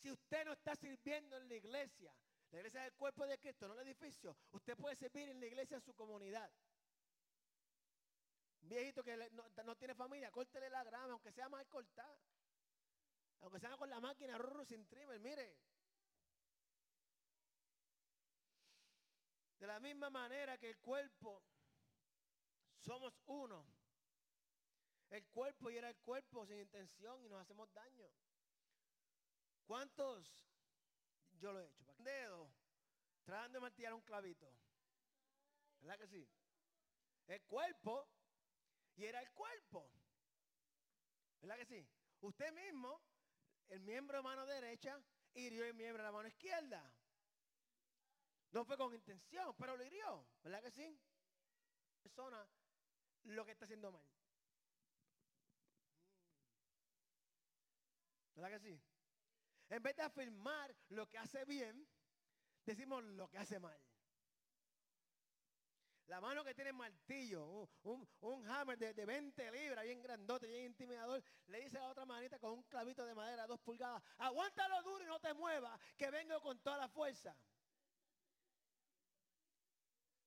si 0.00 0.12
usted 0.12 0.44
no 0.44 0.52
está 0.52 0.76
sirviendo 0.76 1.36
en 1.36 1.48
la 1.48 1.56
iglesia, 1.56 2.14
la 2.52 2.58
iglesia 2.58 2.82
es 2.82 2.92
el 2.92 2.94
cuerpo 2.94 3.26
de 3.26 3.36
Cristo, 3.38 3.66
no 3.66 3.74
el 3.74 3.80
edificio, 3.80 4.36
usted 4.52 4.76
puede 4.76 4.94
servir 4.94 5.28
en 5.28 5.40
la 5.40 5.46
iglesia 5.46 5.74
en 5.78 5.82
su 5.82 5.92
comunidad. 5.94 6.48
Un 8.62 8.68
viejito 8.68 9.02
que 9.02 9.16
no, 9.64 9.76
tiene 9.76 9.96
familia, 9.96 10.30
córtele 10.30 10.70
la 10.70 10.84
grama, 10.84 11.14
aunque 11.14 11.32
sea 11.32 11.48
mal 11.48 11.66
cortada. 11.66 12.16
Aunque 13.40 13.58
sea 13.58 13.76
con 13.76 13.90
la 13.90 13.98
máquina, 13.98 14.38
sin 14.68 14.86
trimmer, 14.86 15.18
mire. 15.18 15.56
De 19.66 19.72
la 19.72 19.80
misma 19.80 20.10
manera 20.10 20.56
que 20.58 20.68
el 20.68 20.78
cuerpo 20.78 21.42
somos 22.78 23.20
uno. 23.26 23.66
El 25.10 25.26
cuerpo 25.26 25.68
y 25.70 25.76
era 25.76 25.88
el 25.88 25.96
cuerpo 25.96 26.46
sin 26.46 26.60
intención 26.60 27.20
y 27.24 27.28
nos 27.28 27.42
hacemos 27.42 27.72
daño. 27.72 28.08
¿Cuántos? 29.64 30.46
Yo 31.32 31.52
lo 31.52 31.58
he 31.58 31.66
hecho. 31.66 31.84
Dedo, 31.98 32.48
tratando 33.24 33.56
de 33.56 33.62
martillar 33.62 33.92
un 33.94 34.02
clavito. 34.02 34.48
¿Verdad 35.80 35.98
que 35.98 36.06
sí? 36.06 36.30
El 37.26 37.42
cuerpo 37.42 38.08
y 38.94 39.04
era 39.04 39.20
el 39.20 39.32
cuerpo. 39.32 39.90
¿Verdad 41.40 41.56
que 41.56 41.66
sí? 41.66 41.88
Usted 42.20 42.52
mismo, 42.52 43.02
el 43.66 43.80
miembro 43.80 44.18
de 44.18 44.22
mano 44.22 44.46
derecha, 44.46 44.96
hirió 45.34 45.64
el 45.64 45.74
miembro 45.74 46.04
de 46.04 46.06
la 46.06 46.12
mano 46.12 46.28
izquierda. 46.28 46.95
No 48.52 48.64
fue 48.64 48.76
con 48.76 48.94
intención, 48.94 49.54
pero 49.56 49.76
lo 49.76 49.84
hirió. 49.84 50.26
¿Verdad 50.42 50.62
que 50.62 50.70
sí? 50.70 51.00
Persona 52.02 52.48
lo 53.24 53.44
que 53.44 53.52
está 53.52 53.64
haciendo 53.64 53.90
mal. 53.92 54.04
¿Verdad 58.34 58.50
que 58.50 58.60
sí? 58.60 58.80
En 59.68 59.82
vez 59.82 59.96
de 59.96 60.02
afirmar 60.02 60.74
lo 60.90 61.08
que 61.08 61.18
hace 61.18 61.44
bien, 61.44 61.88
decimos 62.64 63.02
lo 63.02 63.28
que 63.28 63.38
hace 63.38 63.58
mal. 63.58 63.78
La 66.06 66.20
mano 66.20 66.44
que 66.44 66.54
tiene 66.54 66.72
martillo, 66.72 67.68
un, 67.82 68.48
hammer 68.48 68.78
de, 68.78 69.04
20 69.04 69.50
libras, 69.50 69.84
bien 69.84 70.00
grandote, 70.02 70.46
bien 70.46 70.66
intimidador, 70.66 71.20
le 71.48 71.60
dice 71.62 71.78
a 71.78 71.80
la 71.80 71.88
otra 71.88 72.06
manita 72.06 72.38
con 72.38 72.52
un 72.52 72.62
clavito 72.64 73.04
de 73.04 73.12
madera, 73.12 73.44
dos 73.46 73.58
pulgadas, 73.58 74.00
aguántalo 74.18 74.82
duro 74.82 75.02
y 75.02 75.08
no 75.08 75.18
te 75.18 75.34
muevas, 75.34 75.80
que 75.96 76.08
vengo 76.10 76.40
con 76.40 76.60
toda 76.60 76.76
la 76.76 76.88
fuerza. 76.88 77.36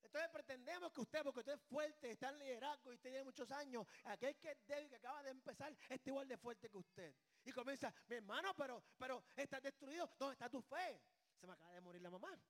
Entonces 0.09 0.31
pretendemos 0.31 0.91
que 0.91 1.01
usted, 1.01 1.21
porque 1.21 1.41
usted 1.41 1.53
es 1.53 1.61
fuerte, 1.61 2.09
está 2.09 2.29
en 2.29 2.39
liderazgo 2.39 2.91
y 2.91 2.97
tiene 2.97 3.23
muchos 3.23 3.51
años, 3.51 3.85
aquel 4.05 4.35
que 4.39 4.49
es 4.49 4.65
débil, 4.65 4.89
que 4.89 4.95
acaba 4.95 5.21
de 5.21 5.29
empezar, 5.29 5.71
está 5.87 6.09
igual 6.09 6.27
de 6.27 6.35
fuerte 6.35 6.67
que 6.67 6.77
usted. 6.77 7.15
Y 7.45 7.51
comienza, 7.51 7.93
mi 8.07 8.15
hermano, 8.15 8.55
pero, 8.55 8.83
pero 8.97 9.23
estás 9.35 9.61
destruido. 9.61 10.09
¿Dónde 10.17 10.33
está 10.33 10.49
tu 10.49 10.63
fe? 10.63 10.99
Se 11.39 11.45
me 11.45 11.53
acaba 11.53 11.71
de 11.73 11.81
morir 11.81 12.01
la 12.01 12.09
mamá. 12.09 12.41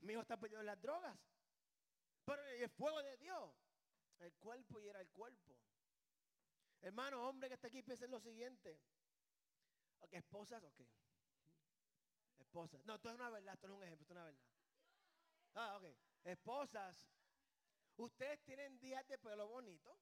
Mi 0.00 0.12
hijo 0.12 0.22
está 0.22 0.36
perdido 0.40 0.58
en 0.58 0.66
las 0.66 0.80
drogas. 0.80 1.16
Pero 2.24 2.42
el 2.42 2.70
fuego 2.70 3.00
de 3.00 3.16
Dios, 3.18 3.54
el 4.18 4.32
cuerpo 4.34 4.80
y 4.80 4.88
era 4.88 5.00
el 5.00 5.08
cuerpo. 5.10 5.56
Hermano, 6.80 7.28
hombre 7.28 7.46
que 7.46 7.54
está 7.54 7.68
aquí, 7.68 7.84
piensa 7.84 8.06
en 8.06 8.10
lo 8.10 8.18
siguiente. 8.18 8.76
Ok, 10.00 10.14
esposas, 10.14 10.64
ok. 10.64 10.80
Esposas. 12.38 12.84
No, 12.86 12.96
esto 12.96 13.08
es 13.08 13.14
una 13.14 13.30
verdad, 13.30 13.54
esto 13.54 13.68
no 13.68 13.74
es 13.74 13.78
un 13.78 13.84
ejemplo, 13.84 14.02
esto 14.02 14.14
es 14.14 14.16
una 14.16 14.24
verdad. 14.24 14.42
Ah, 15.54 15.76
ok. 15.76 16.09
Esposas, 16.24 17.08
ustedes 17.96 18.42
tienen 18.42 18.78
días 18.78 19.06
de 19.08 19.18
pelo 19.18 19.48
bonito 19.48 19.98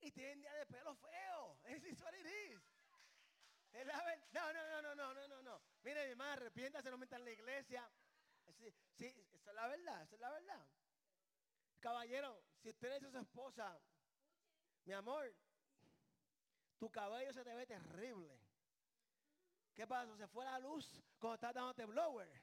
y 0.00 0.10
tienen 0.10 0.40
días 0.40 0.54
de 0.58 0.66
pelo 0.66 0.94
feo. 0.96 1.58
Es 1.64 2.00
what 2.00 2.14
it 2.14 2.26
is. 2.26 2.60
Es 3.72 3.86
la 3.86 4.02
verdad. 4.04 4.28
No, 4.32 4.52
no, 4.52 4.82
no, 4.82 4.94
no, 4.94 5.14
no, 5.14 5.28
no, 5.28 5.42
no. 5.42 5.62
Mire, 5.82 6.04
mi 6.04 6.10
hermano, 6.10 6.32
arrepiéntase, 6.32 6.90
no 6.90 6.98
metan 6.98 7.20
en 7.20 7.24
la 7.26 7.30
iglesia. 7.32 7.90
Sí, 8.58 8.74
sí, 8.96 9.06
esa 9.32 9.50
es 9.50 9.54
la 9.54 9.66
verdad, 9.68 10.02
esa 10.02 10.14
es 10.14 10.20
la 10.20 10.30
verdad. 10.30 10.66
Caballero, 11.80 12.42
si 12.60 12.68
usted 12.70 12.88
le 12.88 12.94
dice 12.94 13.06
a 13.08 13.10
su 13.10 13.18
esposa, 13.18 13.80
mi 14.84 14.92
amor, 14.92 15.34
tu 16.78 16.90
cabello 16.90 17.32
se 17.32 17.44
te 17.44 17.54
ve 17.54 17.66
terrible. 17.66 18.38
¿Qué 19.74 19.86
pasó? 19.86 20.16
Se 20.16 20.28
fue 20.28 20.44
la 20.44 20.58
luz 20.58 21.02
cuando 21.18 21.34
estás 21.34 21.54
dándote 21.54 21.86
blower. 21.86 22.42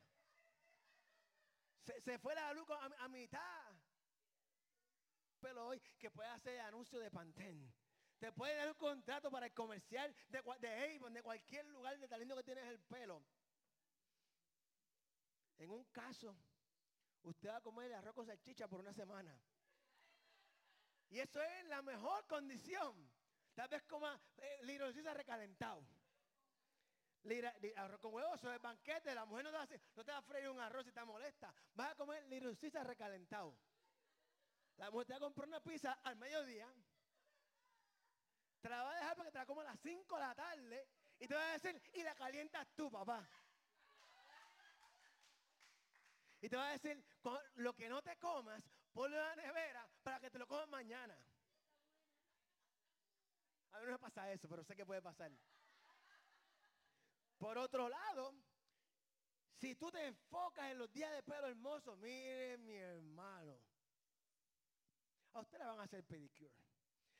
Se, 1.83 2.19
fue 2.19 2.35
la 2.35 2.53
luz 2.53 2.67
a, 2.99 3.07
mitad. 3.07 3.73
Pero 5.39 5.67
hoy 5.67 5.79
que 5.97 6.11
puede 6.11 6.29
hacer 6.29 6.59
anuncio 6.61 6.99
de 6.99 7.09
Pantene. 7.09 7.73
Te 8.19 8.31
puede 8.33 8.55
dar 8.55 8.67
un 8.67 8.75
contrato 8.75 9.31
para 9.31 9.45
el 9.45 9.53
comercial 9.53 10.13
de, 10.27 10.43
de 10.59 10.95
Avon, 10.97 11.13
de 11.13 11.23
cualquier 11.23 11.65
lugar 11.67 11.97
de 11.97 12.07
talento 12.07 12.35
que 12.35 12.43
tienes 12.43 12.65
el 12.65 12.79
pelo. 12.81 13.23
En 15.57 15.71
un 15.71 15.85
caso, 15.85 16.35
usted 17.23 17.49
va 17.49 17.57
a 17.57 17.61
comer 17.61 17.93
arroz 17.93 18.13
con 18.13 18.25
salchicha 18.25 18.67
por 18.67 18.81
una 18.81 18.93
semana. 18.93 19.39
Y 21.09 21.19
eso 21.19 21.41
es 21.41 21.65
la 21.65 21.81
mejor 21.81 22.27
condición. 22.27 23.09
Tal 23.55 23.67
vez 23.67 23.83
coma 23.83 24.19
eh, 24.37 25.13
recalentado. 25.13 25.85
Arroz 27.75 27.99
con 27.99 28.13
huevos, 28.13 28.35
eso 28.35 28.51
es 28.53 28.61
banquete. 28.61 29.13
La 29.13 29.25
mujer 29.25 29.45
no 29.45 29.51
te, 29.51 29.57
va 29.57 29.63
a, 30.17 30.21
no 30.21 30.21
freír 30.23 30.49
un 30.49 30.59
arroz 30.59 30.85
si 30.85 30.91
te 30.91 31.03
molesta. 31.03 31.53
Vas 31.73 31.91
a 31.91 31.95
comer 31.95 32.23
lirocisa 32.25 32.83
recalentado. 32.83 33.57
La 34.77 34.89
mujer 34.91 35.07
te 35.07 35.13
va 35.13 35.17
a 35.17 35.21
comprar 35.21 35.47
una 35.47 35.61
pizza 35.61 35.93
al 36.03 36.15
mediodía. 36.15 36.67
Te 38.61 38.69
la 38.69 38.83
va 38.83 38.91
a 38.91 38.95
dejar 38.95 39.15
porque 39.15 39.31
te 39.31 39.37
la 39.37 39.45
como 39.45 39.61
a 39.61 39.65
las 39.65 39.79
5 39.81 40.15
de 40.15 40.21
la 40.21 40.35
tarde. 40.35 40.87
Y 41.19 41.27
te 41.27 41.35
va 41.35 41.49
a 41.49 41.53
decir, 41.53 41.81
y 41.93 42.03
la 42.03 42.15
calientas 42.15 42.67
tú, 42.75 42.89
papá. 42.89 43.27
Y 46.41 46.47
te 46.47 46.55
va 46.55 46.69
a 46.69 46.71
decir, 46.71 47.03
lo 47.55 47.73
que 47.73 47.89
no 47.89 48.01
te 48.01 48.15
comas, 48.17 48.63
ponlo 48.93 49.17
en 49.17 49.23
la 49.23 49.35
nevera 49.35 49.89
para 50.01 50.19
que 50.21 50.31
te 50.31 50.39
lo 50.39 50.47
comas 50.47 50.69
mañana. 50.69 51.17
A 53.71 53.79
mí 53.79 53.85
no 53.85 53.91
me 53.91 53.99
pasa 53.99 54.31
eso, 54.31 54.47
pero 54.47 54.63
sé 54.63 54.75
que 54.75 54.85
puede 54.85 55.01
pasar. 55.01 55.31
Por 57.39 57.57
otro 57.57 57.87
lado, 57.87 58.35
si 59.55 59.73
tú 59.75 59.89
te 59.91 60.05
enfocas 60.05 60.71
en 60.71 60.77
los 60.77 60.91
días 60.91 61.11
de 61.13 61.23
pelo 61.23 61.47
hermoso, 61.47 61.95
mire 61.95 62.57
mi 62.57 62.75
hermano, 62.75 63.57
a 65.33 65.39
usted 65.39 65.57
le 65.57 65.65
van 65.65 65.79
a 65.79 65.83
hacer 65.83 66.03
pedicure. 66.03 66.53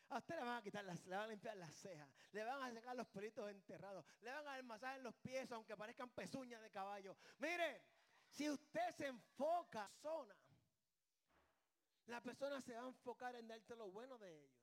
A 0.10 0.18
usted 0.18 0.36
le 0.36 0.42
van 0.42 0.58
a 0.58 0.62
quitar 0.62 0.84
las, 0.84 1.06
le 1.06 1.16
van 1.16 1.26
a 1.26 1.28
limpiar 1.28 1.56
las 1.56 1.74
cejas, 1.76 2.10
le 2.32 2.44
van 2.44 2.62
a 2.64 2.74
sacar 2.74 2.96
los 2.96 3.08
pelitos 3.08 3.50
enterrados, 3.50 4.06
le 4.22 4.32
van 4.32 4.48
a 4.48 4.52
dar 4.52 4.64
masaje 4.64 4.98
en 4.98 5.04
los 5.04 5.16
pies 5.16 5.52
aunque 5.52 5.78
parezcan 5.78 6.10
pezuñas 6.10 6.62
de 6.62 6.70
caballo. 6.70 7.16
Mire, 7.38 7.82
si 8.30 8.50
usted 8.50 8.92
se 8.98 9.08
enfoca 9.08 9.80
en 9.84 9.84
la 9.84 9.90
persona, 9.90 10.36
la 12.08 12.22
persona 12.22 12.62
se 12.62 12.74
va 12.74 12.82
a 12.82 12.88
enfocar 12.88 13.36
en 13.36 13.48
darte 13.48 13.76
lo 13.76 13.90
bueno 13.90 14.18
de 14.18 14.36
ellos. 14.36 14.59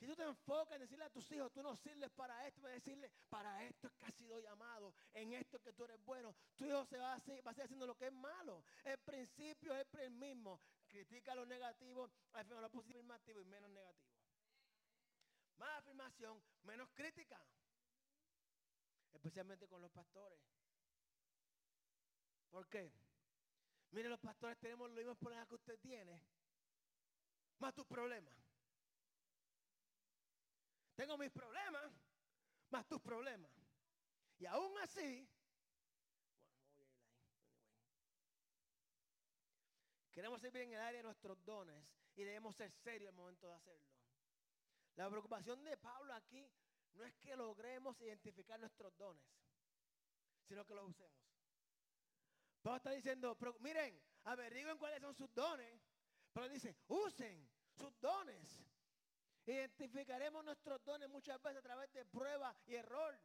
Si 0.00 0.06
tú 0.06 0.16
te 0.16 0.22
enfocas 0.22 0.76
en 0.76 0.80
decirle 0.80 1.04
a 1.04 1.10
tus 1.10 1.30
hijos, 1.30 1.52
tú 1.52 1.62
no 1.62 1.76
sirves 1.76 2.10
para 2.12 2.46
esto, 2.48 2.66
a 2.66 2.70
decirle, 2.70 3.12
para 3.28 3.62
esto 3.66 3.86
es 3.86 3.92
que 3.92 4.06
has 4.06 4.14
sido 4.14 4.38
llamado, 4.38 4.94
en 5.12 5.34
esto 5.34 5.58
es 5.58 5.62
que 5.62 5.74
tú 5.74 5.84
eres 5.84 6.02
bueno, 6.06 6.34
tu 6.56 6.64
hijo 6.64 6.86
se 6.86 6.96
va 6.96 7.12
a, 7.12 7.20
seguir, 7.20 7.46
va 7.46 7.50
a 7.50 7.62
haciendo 7.62 7.86
lo 7.86 7.94
que 7.94 8.06
es 8.06 8.12
malo. 8.12 8.64
El 8.82 8.96
principio 8.96 9.76
es 9.76 9.92
el 9.96 10.10
mismo. 10.12 10.58
Critica 10.88 11.34
lo 11.34 11.44
negativo, 11.44 12.10
afirma 12.32 12.62
lo 12.62 12.70
positivo 12.70 13.00
y 13.42 13.44
menos 13.44 13.70
negativo. 13.70 14.10
Más 15.58 15.78
afirmación, 15.80 16.42
menos 16.62 16.88
crítica. 16.94 17.38
Especialmente 19.12 19.68
con 19.68 19.82
los 19.82 19.90
pastores. 19.90 20.40
¿Por 22.48 22.66
qué? 22.68 22.90
Mire, 23.90 24.08
los 24.08 24.18
pastores 24.18 24.58
tenemos 24.58 24.88
los 24.88 24.96
mismos 24.96 25.18
problemas 25.18 25.46
que 25.46 25.56
usted 25.56 25.78
tiene, 25.78 26.22
más 27.58 27.74
tus 27.74 27.84
problemas. 27.84 28.49
Tengo 31.00 31.16
mis 31.16 31.30
problemas, 31.30 31.90
más 32.68 32.86
tus 32.86 33.00
problemas. 33.00 33.50
Y 34.38 34.44
aún 34.44 34.76
así, 34.80 35.26
Queremos 40.12 40.42
ser 40.42 40.52
bien 40.52 40.68
en 40.68 40.74
el 40.74 40.80
área 40.80 40.98
de 40.98 41.04
nuestros 41.04 41.42
dones 41.42 41.82
y 42.16 42.24
debemos 42.24 42.54
ser 42.54 42.70
serios 42.70 43.08
el 43.08 43.16
momento 43.16 43.48
de 43.48 43.54
hacerlo. 43.54 43.88
La 44.96 45.08
preocupación 45.08 45.64
de 45.64 45.78
Pablo 45.78 46.12
aquí 46.12 46.52
no 46.92 47.04
es 47.04 47.14
que 47.14 47.34
logremos 47.34 47.98
identificar 48.02 48.60
nuestros 48.60 48.94
dones, 48.98 49.24
sino 50.46 50.66
que 50.66 50.74
los 50.74 50.90
usemos. 50.90 51.16
Pablo 52.60 52.76
está 52.76 52.90
diciendo, 52.90 53.38
miren, 53.60 53.98
averigüen 54.24 54.76
cuáles 54.76 55.00
son 55.00 55.14
sus 55.14 55.32
dones. 55.32 55.80
Pero 56.34 56.46
dice, 56.50 56.76
usen 56.88 57.48
sus 57.72 57.98
dones. 58.00 58.69
Identificaremos 59.46 60.44
nuestros 60.44 60.82
dones 60.84 61.08
muchas 61.08 61.40
veces 61.42 61.58
a 61.58 61.62
través 61.62 61.92
de 61.92 62.04
prueba 62.04 62.54
y 62.66 62.74
error. 62.74 63.18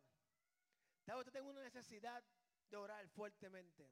Tal 1.03 1.19
usted 1.19 1.31
tenga 1.31 1.49
una 1.49 1.61
necesidad 1.61 2.23
de 2.69 2.77
orar 2.77 3.07
fuertemente. 3.09 3.91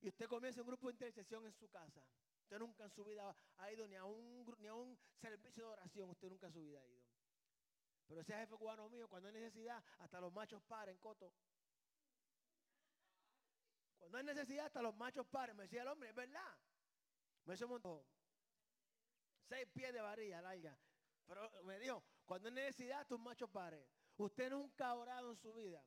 Y 0.00 0.08
usted 0.08 0.26
comienza 0.26 0.60
un 0.60 0.66
grupo 0.66 0.88
de 0.88 0.94
intercesión 0.94 1.46
en 1.46 1.52
su 1.52 1.68
casa. 1.68 2.04
Usted 2.42 2.58
nunca 2.58 2.84
en 2.84 2.90
su 2.90 3.04
vida 3.04 3.34
ha 3.56 3.72
ido 3.72 3.86
ni 3.86 3.94
a 3.94 4.04
un, 4.04 4.44
un 4.72 4.98
servicio 5.20 5.66
de 5.66 5.72
oración. 5.72 6.10
Usted 6.10 6.28
nunca 6.28 6.46
en 6.46 6.52
su 6.52 6.60
vida 6.60 6.80
ha 6.80 6.86
ido. 6.86 7.02
Pero 8.06 8.20
ese 8.20 8.34
jefe 8.34 8.56
cubano 8.56 8.88
mío, 8.88 9.08
cuando 9.08 9.28
hay 9.28 9.34
necesidad, 9.34 9.82
hasta 9.98 10.20
los 10.20 10.32
machos 10.32 10.62
paren, 10.64 10.98
coto. 10.98 11.32
Cuando 13.98 14.18
hay 14.18 14.24
necesidad, 14.24 14.66
hasta 14.66 14.82
los 14.82 14.94
machos 14.94 15.26
paren. 15.26 15.56
Me 15.56 15.62
decía 15.62 15.82
el 15.82 15.88
hombre, 15.88 16.10
es 16.10 16.14
verdad. 16.14 16.58
Me 17.46 17.54
hizo 17.54 17.68
montó 17.68 18.04
seis 19.48 19.66
pies 19.72 19.92
de 19.92 20.00
varilla 20.00 20.42
larga. 20.42 20.76
Pero 21.26 21.50
me 21.64 21.78
dijo, 21.78 22.02
cuando 22.24 22.48
hay 22.48 22.54
necesidad, 22.54 23.06
tus 23.06 23.18
machos 23.18 23.50
paren. 23.50 23.84
Usted 24.16 24.50
nunca 24.50 24.88
ha 24.88 24.94
orado 24.94 25.30
en 25.30 25.36
su 25.36 25.52
vida 25.52 25.84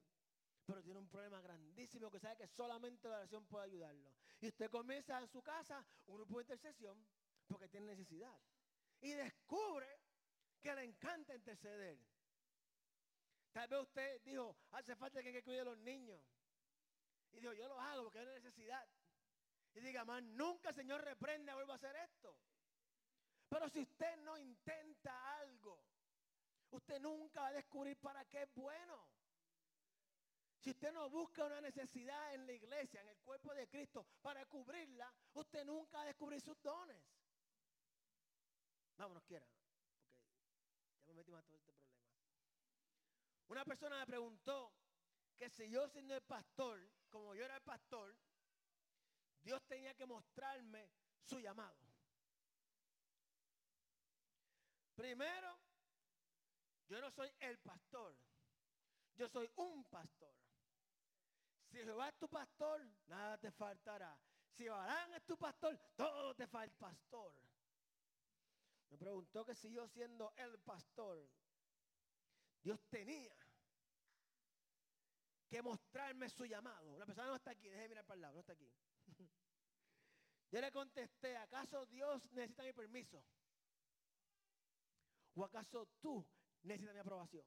pero 0.68 0.84
tiene 0.84 1.00
un 1.00 1.08
problema 1.08 1.40
grandísimo 1.40 2.12
que 2.12 2.20
sabe 2.20 2.36
que 2.36 2.48
solamente 2.48 3.08
la 3.08 3.20
oración 3.20 3.46
puede 3.46 3.68
ayudarlo. 3.68 4.14
Y 4.42 4.50
usted 4.50 4.70
comienza 4.70 5.18
en 5.18 5.30
su 5.30 5.42
casa 5.42 5.84
un 6.08 6.18
grupo 6.18 6.36
de 6.36 6.44
intercesión 6.44 7.08
porque 7.48 7.70
tiene 7.70 7.86
necesidad. 7.86 8.38
Y 9.00 9.14
descubre 9.14 9.88
que 10.60 10.76
le 10.76 10.84
encanta 10.84 11.34
interceder. 11.34 11.98
Tal 13.54 13.70
vez 13.70 13.80
usted 13.80 14.22
dijo, 14.24 14.58
hace 14.72 14.94
falta 14.98 15.24
que, 15.24 15.32
que 15.32 15.42
cuide 15.42 15.62
a 15.62 15.64
los 15.64 15.78
niños. 15.78 16.22
Y 17.32 17.40
dijo, 17.40 17.54
yo 17.54 17.70
lo 17.70 17.80
hago 17.80 18.04
porque 18.04 18.20
hay 18.20 18.26
necesidad. 18.26 18.86
Y 19.74 19.80
diga, 19.80 20.04
más 20.04 20.22
nunca 20.22 20.74
Señor 20.74 21.02
reprende, 21.02 21.54
vuelvo 21.54 21.72
a 21.72 21.76
hacer 21.76 21.96
esto. 21.96 22.38
Pero 23.50 23.70
si 23.70 23.80
usted 23.82 24.18
no 24.18 24.38
intenta 24.38 25.40
algo, 25.40 25.84
usted 26.72 27.00
nunca 27.00 27.42
va 27.42 27.48
a 27.48 27.54
descubrir 27.54 27.98
para 27.98 28.26
qué 28.26 28.44
es 28.44 28.54
bueno. 28.54 29.10
Si 30.60 30.72
usted 30.72 30.92
no 30.92 31.10
busca 31.10 31.46
una 31.46 31.62
necesidad 31.62 32.34
en 32.34 32.46
la 32.46 32.54
iglesia, 32.54 33.02
en 33.02 33.10
el 33.10 33.20
cuerpo 33.20 33.54
de 33.54 33.68
Cristo, 33.70 34.06
para 34.22 34.46
cubrirla, 34.48 35.14
usted 35.34 35.64
nunca 35.64 35.98
va 35.98 36.04
a 36.04 36.08
descubrir 36.08 36.42
sus 36.42 36.62
dones. 36.62 37.02
Vámonos, 38.98 39.24
quiera, 39.24 39.48
porque 39.48 41.06
ya 41.06 41.14
me 41.14 41.14
metí 41.14 41.32
más 41.32 41.46
todo 41.46 41.56
este 41.58 41.72
problema. 41.72 41.96
Una 43.48 43.64
persona 43.64 44.00
me 44.00 44.06
preguntó 44.08 44.74
que 45.38 45.50
si 45.50 45.70
yo 45.70 45.88
siendo 45.88 46.16
el 46.16 46.24
pastor, 46.24 46.80
como 47.10 47.36
yo 47.36 47.46
era 47.46 47.56
el 47.56 47.62
pastor, 47.62 48.14
Dios 49.44 49.62
tenía 49.68 49.94
que 49.94 50.06
mostrarme 50.06 50.90
su 51.24 51.40
llamado. 51.40 51.87
Primero, 54.98 55.60
yo 56.90 57.00
no 57.00 57.12
soy 57.12 57.32
el 57.40 57.60
pastor, 57.60 58.18
yo 59.16 59.30
soy 59.30 59.48
un 59.58 59.84
pastor. 59.86 60.34
Si 61.70 61.78
Jehová 61.78 62.10
es 62.10 62.18
tu 62.18 62.28
pastor, 62.28 62.84
nada 63.06 63.38
te 63.38 63.52
faltará. 63.52 64.18
Si 64.56 64.68
Barán 64.68 65.14
es 65.14 65.24
tu 65.24 65.38
pastor, 65.38 65.78
todo 65.96 66.34
te 66.34 66.48
falta 66.48 66.76
pastor. 66.80 67.32
Me 68.90 68.98
preguntó 68.98 69.46
que 69.46 69.54
si 69.54 69.72
yo 69.72 69.88
siendo 69.88 70.34
el 70.36 70.58
pastor, 70.60 71.30
Dios 72.64 72.80
tenía 72.90 73.38
que 75.48 75.62
mostrarme 75.62 76.28
su 76.28 76.46
llamado. 76.46 76.98
La 76.98 77.06
persona 77.06 77.28
no 77.28 77.36
está 77.36 77.52
aquí, 77.52 77.68
déjeme 77.68 77.90
mirar 77.90 78.06
para 78.06 78.16
el 78.16 78.22
lado, 78.22 78.34
no 78.34 78.40
está 78.40 78.54
aquí. 78.54 78.74
Yo 80.52 80.62
le 80.62 80.72
contesté, 80.72 81.38
¿acaso 81.38 81.86
Dios 81.86 82.26
necesita 82.32 82.64
mi 82.64 82.74
permiso? 82.74 83.24
¿O 85.38 85.46
acaso 85.46 85.88
tú 86.02 86.26
necesitas 86.64 86.96
mi 86.96 87.00
aprobación? 87.00 87.46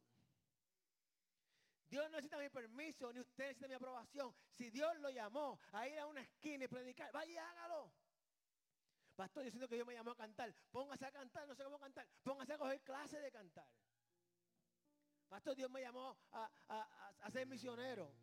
Dios 1.89 2.05
no 2.05 2.11
necesita 2.11 2.39
mi 2.39 2.49
permiso, 2.49 3.13
ni 3.13 3.19
usted 3.19 3.49
necesita 3.49 3.67
mi 3.67 3.75
aprobación. 3.75 4.33
Si 4.53 4.71
Dios 4.71 4.97
lo 5.01 5.11
llamó 5.11 5.59
a 5.73 5.89
ir 5.89 5.99
a 5.99 6.07
una 6.07 6.21
esquina 6.21 6.65
y 6.65 6.69
predicar, 6.69 7.11
vaya 7.13 7.33
y 7.33 7.37
hágalo. 7.37 7.93
Pastor, 9.17 9.43
yo 9.43 9.51
siento 9.51 9.69
que 9.69 9.75
Dios 9.75 9.87
me 9.89 9.95
llamó 9.95 10.13
a 10.13 10.17
cantar. 10.17 10.55
Póngase 10.71 11.05
a 11.05 11.11
cantar, 11.11 11.49
no 11.49 11.55
sé 11.57 11.65
cómo 11.65 11.81
cantar. 11.81 12.07
Póngase 12.23 12.53
a 12.53 12.59
coger 12.59 12.81
clase 12.83 13.21
de 13.21 13.33
cantar. 13.33 13.69
Pastor, 15.29 15.57
Dios 15.57 15.69
me 15.69 15.81
llamó 15.81 16.17
a, 16.31 17.31
ser 17.33 17.45
misionero. 17.49 18.15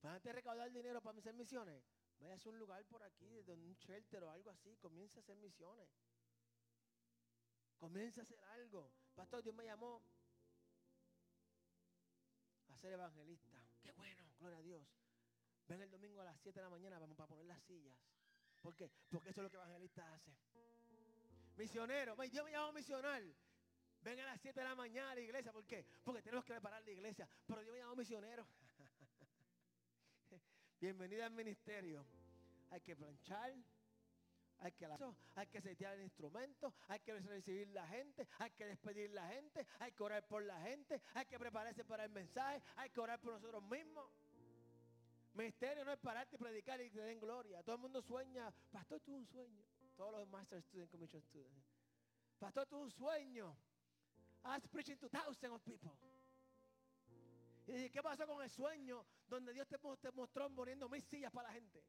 Para 0.00 0.14
antes 0.14 0.34
recaudar 0.34 0.72
dinero 0.72 1.02
para 1.02 1.18
hacer 1.18 1.34
misiones, 1.34 1.84
vaya 2.18 2.34
a 2.34 2.48
un 2.48 2.58
lugar 2.58 2.84
por 2.86 3.02
aquí, 3.02 3.42
donde 3.42 3.66
un 3.66 3.74
shelter 3.74 4.24
o 4.24 4.30
algo 4.30 4.50
así, 4.50 4.76
comienza 4.78 5.20
a 5.20 5.22
hacer 5.22 5.36
misiones. 5.36 5.88
Comienza 7.82 8.20
a 8.20 8.22
hacer 8.22 8.40
algo. 8.44 8.92
Pastor, 9.12 9.42
Dios 9.42 9.56
me 9.56 9.64
llamó 9.64 10.04
a 12.68 12.78
ser 12.78 12.92
evangelista. 12.92 13.60
Qué 13.82 13.90
bueno, 13.90 14.22
gloria 14.38 14.60
a 14.60 14.62
Dios. 14.62 14.86
Ven 15.66 15.82
el 15.82 15.90
domingo 15.90 16.20
a 16.20 16.24
las 16.26 16.40
7 16.42 16.60
de 16.60 16.62
la 16.62 16.70
mañana 16.70 17.00
vamos 17.00 17.16
para 17.16 17.26
poner 17.26 17.44
las 17.44 17.60
sillas. 17.64 17.98
¿Por 18.60 18.76
qué? 18.76 18.88
Porque 19.10 19.30
eso 19.30 19.40
es 19.40 19.42
lo 19.42 19.50
que 19.50 19.56
evangelistas 19.56 20.06
hacen. 20.12 20.36
Misionero, 21.56 22.14
Dios 22.14 22.44
me 22.44 22.52
llamó 22.52 22.72
misional. 22.72 23.34
Ven 24.00 24.20
a 24.20 24.26
las 24.26 24.40
7 24.40 24.60
de 24.60 24.64
la 24.64 24.76
mañana 24.76 25.10
a 25.10 25.14
la 25.16 25.20
iglesia. 25.20 25.52
¿Por 25.52 25.66
qué? 25.66 25.84
Porque 26.04 26.22
tenemos 26.22 26.44
que 26.44 26.52
preparar 26.52 26.84
la 26.84 26.90
iglesia. 26.92 27.28
Pero 27.44 27.62
Dios 27.62 27.72
me 27.72 27.80
llamó 27.80 27.96
misionero. 27.96 28.46
Bienvenida 30.80 31.26
al 31.26 31.32
ministerio. 31.32 32.06
Hay 32.70 32.80
que 32.80 32.94
planchar, 32.94 33.52
hay 34.62 34.72
que, 34.72 34.86
hay 35.34 35.46
que 35.48 35.60
setear 35.60 35.94
el 35.94 36.02
instrumento, 36.02 36.72
hay 36.88 37.00
que 37.00 37.18
recibir 37.18 37.68
la 37.68 37.86
gente, 37.88 38.26
hay 38.38 38.50
que 38.52 38.66
despedir 38.66 39.10
la 39.10 39.26
gente, 39.28 39.66
hay 39.80 39.92
que 39.92 40.02
orar 40.02 40.26
por 40.26 40.42
la 40.42 40.60
gente, 40.62 41.00
hay 41.14 41.26
que 41.26 41.38
prepararse 41.38 41.84
para 41.84 42.04
el 42.04 42.10
mensaje, 42.10 42.62
hay 42.76 42.90
que 42.90 43.00
orar 43.00 43.20
por 43.20 43.32
nosotros 43.34 43.62
mismos. 43.64 44.08
Ministerio 45.34 45.84
no 45.84 45.92
es 45.92 45.98
pararte 45.98 46.36
y 46.36 46.38
predicar 46.38 46.80
y 46.80 46.90
que 46.90 46.98
te 46.98 47.04
den 47.04 47.18
gloria. 47.18 47.62
Todo 47.62 47.76
el 47.76 47.82
mundo 47.82 48.02
sueña, 48.02 48.52
pastor, 48.70 49.00
tú 49.00 49.16
un 49.16 49.26
sueño. 49.26 49.64
Todos 49.96 50.12
los 50.12 50.28
Master 50.28 50.62
Student 50.62 50.90
Commission 50.90 51.22
Students. 51.22 51.66
Pastor, 52.38 52.66
tú 52.66 52.78
un 52.78 52.90
sueño. 52.90 53.56
I 54.44 54.58
preaching 54.70 54.96
to 54.98 55.08
thousands 55.08 55.52
of 55.52 55.62
people. 55.62 55.92
¿Y 57.66 57.90
qué 57.90 58.02
pasó 58.02 58.26
con 58.26 58.42
el 58.42 58.50
sueño 58.50 59.06
donde 59.28 59.52
Dios 59.52 59.68
te, 59.68 59.78
mostró 60.12 60.50
poniendo 60.50 60.88
mil 60.88 61.02
sillas 61.02 61.32
para 61.32 61.48
la 61.48 61.54
gente? 61.54 61.82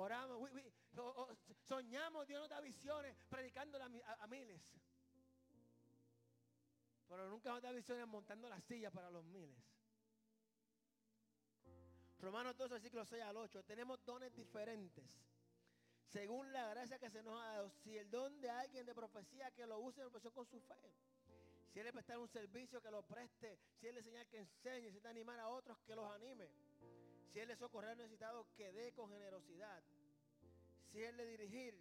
Oramos, 0.00 0.48
soñamos, 1.66 2.28
Dios 2.28 2.40
nos 2.40 2.48
da 2.48 2.60
visiones 2.60 3.16
predicando 3.28 3.82
a, 3.82 4.26
miles. 4.28 4.62
Pero 7.08 7.28
nunca 7.28 7.50
nos 7.50 7.60
da 7.60 7.72
visiones 7.72 8.06
montando 8.06 8.48
las 8.48 8.62
sillas 8.62 8.92
para 8.92 9.10
los 9.10 9.24
miles. 9.24 9.58
Romanos 12.20 12.56
2, 12.56 12.70
versículo 12.70 13.04
6 13.04 13.22
al 13.24 13.36
8. 13.38 13.64
Tenemos 13.64 14.04
dones 14.04 14.32
diferentes. 14.36 15.20
Según 16.06 16.52
la 16.52 16.68
gracia 16.68 17.00
que 17.00 17.10
se 17.10 17.20
nos 17.24 17.40
ha 17.40 17.46
dado. 17.54 17.70
Si 17.70 17.98
el 17.98 18.08
don 18.08 18.40
de 18.40 18.50
alguien 18.50 18.86
de 18.86 18.94
profecía 18.94 19.50
que 19.50 19.66
lo 19.66 19.80
use 19.80 20.00
en 20.00 20.10
con 20.10 20.46
su 20.46 20.60
fe. 20.60 20.94
Si 21.72 21.80
él 21.80 21.86
le 21.86 21.92
prestar 21.92 22.18
un 22.18 22.28
servicio 22.28 22.80
que 22.80 22.90
lo 22.92 23.02
preste. 23.02 23.58
Si 23.80 23.88
él 23.88 23.94
le 23.94 24.00
enseñar 24.00 24.28
que 24.28 24.38
enseñe. 24.38 24.92
Si 24.92 24.98
él 24.98 25.06
animar 25.06 25.40
a 25.40 25.48
otros 25.48 25.76
que 25.80 25.96
los 25.96 26.08
anime. 26.12 26.48
Si 27.32 27.38
él 27.40 27.48
le 27.48 27.56
socorrer 27.56 27.96
necesitado, 27.96 28.46
que 28.56 28.72
dé 28.72 28.92
con 28.92 29.10
generosidad. 29.10 29.82
Si 30.90 31.02
él 31.02 31.16
le 31.16 31.26
dirigir, 31.26 31.74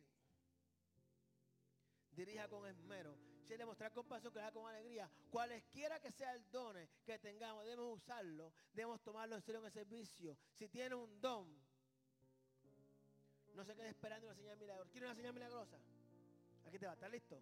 dirija 2.11 2.47
con 2.49 2.67
esmero. 2.67 3.17
Si 3.45 3.53
él 3.53 3.59
le 3.59 3.65
mostrar 3.65 3.93
compasión, 3.93 4.33
que 4.33 4.39
haga 4.39 4.51
con 4.51 4.67
alegría. 4.67 5.09
Cualesquiera 5.31 6.01
que 6.01 6.11
sea 6.11 6.33
el 6.33 6.51
don 6.51 6.75
que 7.05 7.17
tengamos, 7.19 7.63
debemos 7.63 7.97
usarlo. 7.97 8.51
Debemos 8.73 9.01
tomarlo 9.01 9.35
en 9.35 9.41
serio 9.41 9.61
en 9.61 9.67
el 9.67 9.71
servicio. 9.71 10.37
Si 10.57 10.67
tiene 10.67 10.95
un 10.95 11.21
don, 11.21 11.47
no 13.55 13.63
se 13.63 13.73
quede 13.73 13.89
esperando 13.89 14.27
una 14.27 14.35
señal 14.35 14.57
milagrosa. 14.57 14.91
¿Quiere 14.91 15.07
una 15.07 15.15
señal 15.15 15.33
milagrosa? 15.33 15.79
Aquí 16.65 16.77
te 16.77 16.85
va, 16.85 16.93
¿estás 16.93 17.09
listo? 17.09 17.41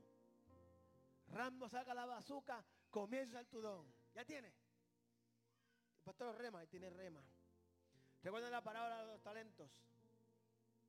Rambo 1.29 1.67
saca 1.67 1.93
la 1.95 2.05
bazuca, 2.05 2.63
comienza 2.91 3.39
el 3.39 3.47
tu 3.47 3.59
don. 3.59 3.91
¿Ya 4.13 4.23
tiene? 4.23 4.47
El 4.47 6.03
pastor 6.03 6.37
rema, 6.37 6.63
y 6.63 6.67
tiene 6.67 6.89
rema. 6.91 7.21
Recuerden 8.25 8.51
la 8.51 8.63
palabra 8.63 9.01
de 9.01 9.05
los 9.05 9.21
talentos. 9.21 9.69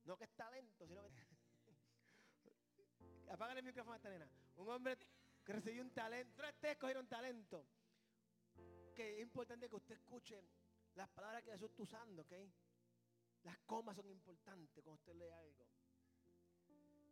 No 0.07 0.17
que 0.17 0.25
es 0.25 0.35
talento, 0.35 0.87
sino 0.87 1.03
que... 1.03 1.11
Apágale 3.31 3.61
el 3.61 3.67
micrófono 3.67 3.93
a 3.93 3.97
esta. 3.99 4.09
Un 4.57 4.71
hombre 4.71 4.97
que 5.45 5.53
recibió 5.53 5.83
un 5.83 5.91
talento. 5.91 6.33
Tres 6.35 6.55
te 6.59 6.71
escogieron 6.71 7.07
talento. 7.07 7.67
Que 8.95 9.17
es 9.17 9.21
importante 9.21 9.69
que 9.69 9.77
usted 9.77 9.97
escuche 9.97 10.43
las 10.95 11.11
palabras 11.11 11.43
que 11.43 11.51
Jesús 11.51 11.69
está 11.69 11.83
usando, 11.83 12.23
¿ok? 12.23 12.33
Las 13.45 13.59
comas 13.67 13.97
son 13.97 14.09
importantes 14.09 14.83
cuando 14.83 14.99
usted 14.99 15.15
lee 15.17 15.29
algo. 15.29 15.67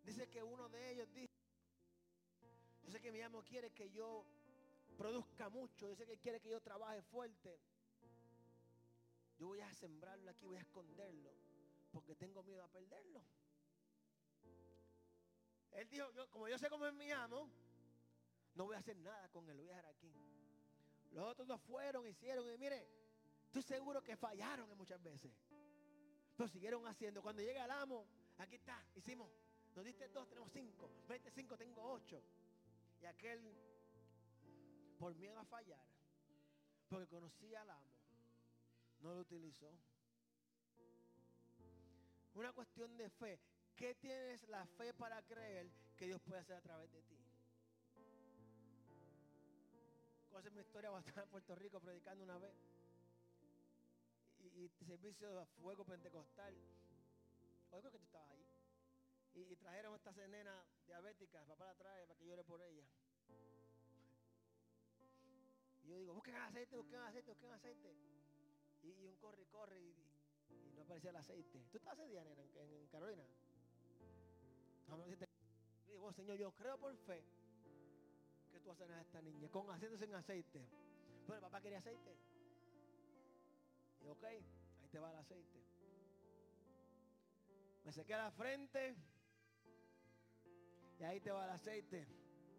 Dice 0.04 0.30
que 0.30 0.42
uno 0.42 0.70
de 0.70 0.92
ellos 0.92 1.12
dice, 1.12 1.34
yo 2.82 2.90
sé 2.90 2.98
que 2.98 3.12
mi 3.12 3.20
amo 3.20 3.44
quiere 3.44 3.72
que 3.72 3.90
yo 3.90 4.24
produzca 4.96 5.50
mucho, 5.50 5.86
yo 5.86 5.94
sé 5.94 6.06
que 6.06 6.16
quiere 6.16 6.40
que 6.40 6.48
yo 6.48 6.62
trabaje 6.62 7.02
fuerte. 7.02 7.60
Yo 9.44 9.48
voy 9.48 9.60
a 9.60 9.70
sembrarlo 9.74 10.30
aquí, 10.30 10.46
voy 10.46 10.56
a 10.56 10.60
esconderlo, 10.60 11.30
porque 11.92 12.14
tengo 12.16 12.42
miedo 12.42 12.64
a 12.64 12.68
perderlo. 12.68 13.22
Él 15.72 15.86
dijo, 15.90 16.06
como 16.30 16.48
yo 16.48 16.58
sé 16.58 16.70
cómo 16.70 16.86
es 16.86 16.94
mi 16.94 17.10
amo, 17.10 17.50
no 18.54 18.64
voy 18.64 18.74
a 18.74 18.78
hacer 18.78 18.96
nada 18.96 19.28
con 19.28 19.46
él, 19.50 19.58
lo 19.58 19.64
voy 19.64 19.70
a 19.70 19.76
dejar 19.76 19.90
aquí. 19.90 20.10
Los 21.10 21.26
otros 21.26 21.46
dos 21.46 21.60
fueron, 21.60 22.06
hicieron, 22.06 22.50
y 22.54 22.56
mire, 22.56 22.88
estoy 23.44 23.60
seguro 23.60 24.02
que 24.02 24.16
fallaron 24.16 24.74
muchas 24.78 25.02
veces. 25.02 25.30
Pero 26.38 26.48
siguieron 26.48 26.86
haciendo. 26.86 27.20
Cuando 27.20 27.42
llega 27.42 27.66
el 27.66 27.70
amo, 27.70 28.06
aquí 28.38 28.54
está, 28.54 28.82
hicimos. 28.94 29.30
Nos 29.76 29.84
diste 29.84 30.08
dos, 30.08 30.26
tenemos 30.26 30.50
cinco. 30.52 30.88
25, 31.06 31.58
tengo 31.58 31.82
ocho. 31.92 32.22
Y 33.02 33.04
aquel, 33.04 33.54
por 34.98 35.14
miedo 35.14 35.38
a 35.38 35.44
fallar, 35.44 35.84
porque 36.88 37.08
conocía 37.08 37.60
al 37.60 37.68
amo, 37.68 37.93
no 39.04 39.14
lo 39.14 39.20
utilizó. 39.20 39.70
Una 42.34 42.52
cuestión 42.52 42.96
de 42.96 43.10
fe. 43.10 43.38
¿Qué 43.76 43.94
tienes 43.96 44.42
la 44.48 44.66
fe 44.66 44.94
para 44.94 45.22
creer 45.22 45.70
que 45.96 46.06
Dios 46.06 46.20
puede 46.22 46.40
hacer 46.40 46.56
a 46.56 46.60
través 46.60 46.90
de 46.92 47.02
ti? 47.02 47.18
es 50.44 50.52
mi 50.52 50.60
historia 50.60 50.90
cuando 50.90 51.08
estaba 51.08 51.24
en 51.24 51.30
Puerto 51.30 51.54
Rico 51.54 51.80
predicando 51.80 52.24
una 52.24 52.38
vez. 52.38 52.54
Y, 54.56 54.68
servicio 54.84 55.34
de 55.34 55.46
fuego 55.46 55.84
pentecostal. 55.84 56.54
Oigo 57.70 57.90
que 57.90 57.98
tú 57.98 58.04
estabas 58.04 58.30
ahí. 58.30 58.46
Y, 59.34 59.52
y 59.52 59.56
trajeron 59.56 59.94
a 59.94 59.96
esta 59.96 60.12
nena 60.28 60.64
diabética, 60.86 61.44
papá 61.44 61.66
la 61.66 61.74
trae 61.74 62.06
para 62.06 62.18
que 62.18 62.26
llore 62.26 62.44
por 62.44 62.60
ella. 62.62 62.84
Y 65.82 65.88
yo 65.88 65.98
digo, 65.98 66.14
busquen 66.14 66.36
aceite, 66.36 66.76
busquen 66.76 67.00
aceite, 67.00 67.30
busquen 67.30 67.50
aceite. 67.52 68.13
Y, 68.84 69.06
un 69.06 69.16
corre 69.16 69.44
corre 69.46 69.80
y, 69.80 69.94
no 70.76 70.82
aparecía 70.82 71.10
el 71.10 71.16
aceite. 71.16 71.64
¿Tú 71.70 71.78
estás 71.78 71.98
ese 71.98 72.18
en, 72.18 72.86
Carolina? 72.88 73.24
Digo, 75.86 76.12
Señor, 76.12 76.36
yo 76.36 76.52
creo 76.52 76.78
por 76.78 76.96
fe 76.98 77.24
que 78.52 78.60
tú 78.60 78.68
vas 78.68 78.80
a 78.80 79.00
esta 79.00 79.22
niña, 79.22 79.48
con 79.48 79.70
aceite 79.70 79.98
sin 79.98 80.14
aceite. 80.14 80.68
Pero 81.26 81.36
el 81.36 81.40
papá 81.40 81.60
quería 81.60 81.78
aceite. 81.78 82.16
Y 84.02 84.08
ok, 84.08 84.24
ahí 84.24 84.88
te 84.90 84.98
va 84.98 85.10
el 85.10 85.16
aceite. 85.16 85.58
Me 87.84 87.92
sequé 87.92 88.16
la 88.16 88.30
frente. 88.30 88.94
Y 91.00 91.04
ahí 91.04 91.20
te 91.20 91.30
va 91.30 91.44
el 91.44 91.50
aceite. 91.50 92.06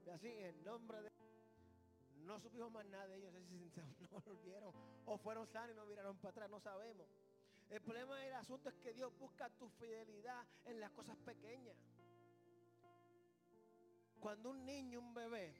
Y 0.05 0.09
así, 0.09 0.27
en 0.27 0.63
nombre 0.63 1.01
de... 1.01 1.14
No 2.25 2.39
supimos 2.39 2.71
más 2.71 2.85
nada 2.87 3.07
de 3.07 3.17
ellos. 3.17 3.33
No 3.33 3.39
sé 3.39 3.47
si 3.47 4.03
no 4.11 4.19
volvieron 4.21 4.73
o 5.05 5.17
fueron 5.17 5.47
sanos 5.47 5.75
y 5.75 5.77
no 5.77 5.85
miraron 5.85 6.17
para 6.17 6.31
atrás. 6.31 6.49
No 6.49 6.59
sabemos. 6.59 7.07
El 7.69 7.81
problema 7.81 8.19
del 8.19 8.33
asunto 8.33 8.69
es 8.69 8.75
que 8.75 8.93
Dios 8.93 9.11
busca 9.17 9.49
tu 9.49 9.69
fidelidad 9.69 10.45
en 10.65 10.79
las 10.79 10.91
cosas 10.91 11.17
pequeñas. 11.17 11.75
Cuando 14.19 14.49
un 14.51 14.65
niño, 14.65 14.99
un 14.99 15.13
bebé, 15.13 15.53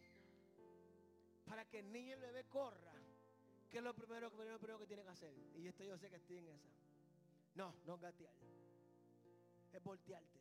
para 1.45 1.65
que 1.65 1.79
el 1.79 1.91
niño 1.91 2.09
y 2.09 2.11
el 2.13 2.19
bebé 2.19 2.43
corra, 2.45 2.93
¿qué 3.69 3.77
es 3.77 3.83
lo 3.83 3.93
primero, 3.93 4.29
lo 4.29 4.59
primero 4.59 4.79
que 4.79 4.87
tiene 4.87 5.03
que 5.03 5.09
hacer? 5.09 5.33
Y 5.55 5.67
esto 5.67 5.83
yo 5.83 5.97
sé 5.97 6.09
que 6.09 6.15
estoy 6.15 6.37
en 6.37 6.47
esa. 6.49 6.69
No, 7.55 7.73
no 7.85 7.97
gatear. 7.97 8.33
Es 9.71 9.83
voltearte. 9.83 10.39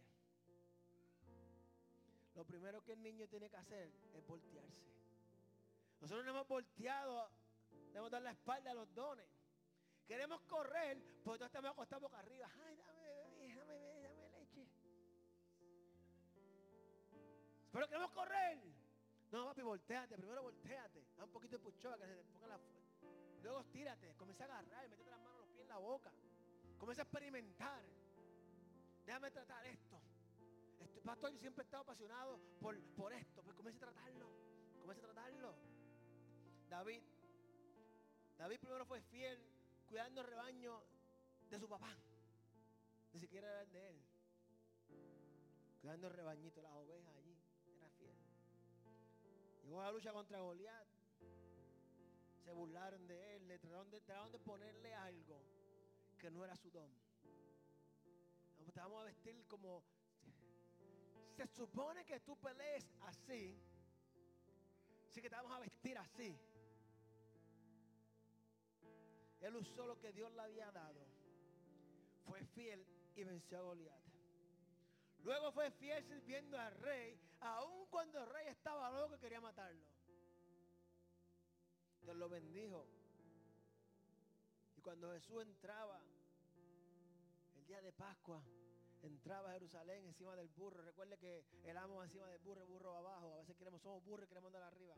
Lo 2.35 2.45
primero 2.45 2.83
que 2.83 2.93
el 2.93 3.03
niño 3.03 3.29
tiene 3.29 3.49
que 3.49 3.57
hacer 3.57 3.91
es 4.15 4.27
voltearse. 4.27 4.85
Nosotros 6.01 6.25
no 6.25 6.31
hemos 6.33 6.47
volteado, 6.49 7.31
debemos 7.89 8.11
dar 8.11 8.23
la 8.23 8.33
espalda 8.33 8.71
a 8.71 8.75
los 8.75 8.93
dones. 8.95 9.27
Queremos 10.07 10.41
correr, 10.43 10.99
pues 11.23 11.39
todos 11.39 11.49
estamos 11.49 11.71
acostados 11.71 12.03
boca 12.03 12.19
arriba. 12.19 12.51
Ay, 12.67 12.77
dame, 12.77 13.01
bebé, 13.01 13.55
dame, 13.57 13.79
bebé, 13.79 14.03
dame 14.03 14.29
leche. 14.31 14.69
Pero 17.73 17.87
queremos 17.89 18.11
correr. 18.13 18.59
No, 19.33 19.47
papi, 19.47 19.63
volteate. 19.63 20.17
Primero 20.17 20.43
volteate. 20.43 21.07
Da 21.17 21.25
un 21.25 21.31
poquito 21.31 21.57
de 21.57 21.63
puchoa 21.65 21.97
que 21.99 22.07
se 22.07 22.15
te 22.17 22.25
ponga 22.25 22.49
la 22.49 22.59
fu- 22.59 23.41
Luego 23.43 23.61
estírate. 23.61 24.15
Comienza 24.17 24.45
a 24.45 24.47
agarrar. 24.59 24.89
Métete 24.89 25.11
las 25.11 25.21
manos, 25.21 25.39
los 25.41 25.49
pies 25.49 25.63
en 25.63 25.69
la 25.69 25.79
boca. 25.79 26.13
Comienza 26.79 27.03
a 27.03 27.05
experimentar. 27.05 27.83
Déjame 29.07 29.31
tratar 29.31 29.67
esto. 29.67 30.01
Este, 30.81 31.01
pastor, 31.01 31.33
yo 31.33 31.39
siempre 31.41 31.63
he 31.63 31.65
estado 31.65 31.83
apasionado 31.83 32.39
por, 32.61 32.79
por 32.95 33.13
esto. 33.13 33.43
Pues 33.43 33.57
comienza 33.57 33.85
a 33.87 33.91
tratarlo. 33.91 34.29
Comienza 34.81 35.03
a 35.07 35.13
tratarlo. 35.13 35.55
David. 36.75 37.03
David 38.37 38.59
primero 38.59 38.85
fue 38.85 39.01
fiel 39.01 39.39
cuidando 39.87 40.23
el 40.23 40.27
rebaño 40.27 40.83
de 41.49 41.59
su 41.61 41.69
papá. 41.69 41.97
Ni 43.13 43.21
siquiera 43.21 43.49
era 43.49 43.63
el 43.63 43.71
de 43.71 43.91
él. 43.91 44.03
Cuidando 45.81 46.09
el 46.09 46.15
rebañito, 46.15 46.61
las 46.63 46.73
ovejas 46.73 47.15
allí. 47.15 47.37
Era 47.79 47.89
fiel. 47.91 48.17
Llegó 49.63 49.83
a 49.83 49.85
la 49.85 49.93
lucha 49.93 50.13
contra 50.13 50.41
Goliat. 50.41 50.89
Se 52.45 52.51
burlaron 52.51 53.07
de 53.07 53.37
él. 53.37 53.47
Le 53.47 53.59
trataron 53.61 53.89
de, 53.93 54.01
de 54.01 54.39
ponerle 54.41 54.95
algo 54.97 55.41
que 56.19 56.29
no 56.29 56.45
era 56.45 56.57
su 56.57 56.73
don. 56.73 56.91
Te 58.75 58.81
vamos 58.81 59.01
a 59.01 59.05
vestir 59.05 59.47
como... 59.47 59.85
Se 61.37 61.47
supone 61.47 62.05
que 62.05 62.19
tú 62.19 62.37
pelees 62.37 62.85
así. 63.03 63.57
Así 65.09 65.23
que 65.23 65.31
te 65.31 65.37
vamos 65.37 65.53
a 65.53 65.61
vestir 65.61 65.97
así. 65.99 66.37
Él 69.45 69.57
usó 69.57 69.87
lo 69.87 70.01
que 70.01 70.11
Dios 70.13 70.33
le 70.33 70.41
había 70.41 70.73
dado. 70.73 71.07
Fue 72.27 72.43
fiel 72.47 72.87
y 73.15 73.25
venció 73.25 73.59
a 73.59 73.61
Goliat. 73.61 74.03
Luego 75.23 75.53
fue 75.53 75.71
fiel 75.71 76.03
sirviendo 76.05 76.59
al 76.59 76.75
rey, 76.77 77.21
aun 77.41 77.87
cuando 77.91 78.21
el 78.21 78.27
rey 78.31 78.47
estaba 78.49 78.91
loco 78.91 79.17
y 79.17 79.19
quería 79.19 79.43
matarlo. 79.43 79.85
Dios 82.01 82.17
lo 82.17 82.29
bendijo. 82.31 82.87
Y 84.79 84.81
cuando 84.81 85.13
Jesús 85.13 85.43
entraba, 85.43 86.01
el 87.57 87.67
día 87.67 87.83
de 87.83 87.93
Pascua, 87.93 88.43
entraba 89.03 89.51
a 89.51 89.53
Jerusalén 89.53 90.07
encima 90.07 90.35
del 90.37 90.49
burro. 90.49 90.83
Recuerde 90.83 91.19
que 91.19 91.45
el 91.65 91.77
amo 91.77 92.03
encima 92.03 92.27
del 92.29 92.39
burro, 92.39 92.63
el 92.63 92.69
burro 92.69 92.97
abajo. 92.97 93.35
A 93.35 93.39
veces 93.39 93.57
queremos, 93.57 93.83
somos 93.83 94.03
burros 94.05 94.25
y 94.25 94.29
queremos 94.29 94.49
andar 94.55 94.63
arriba. 94.63 94.95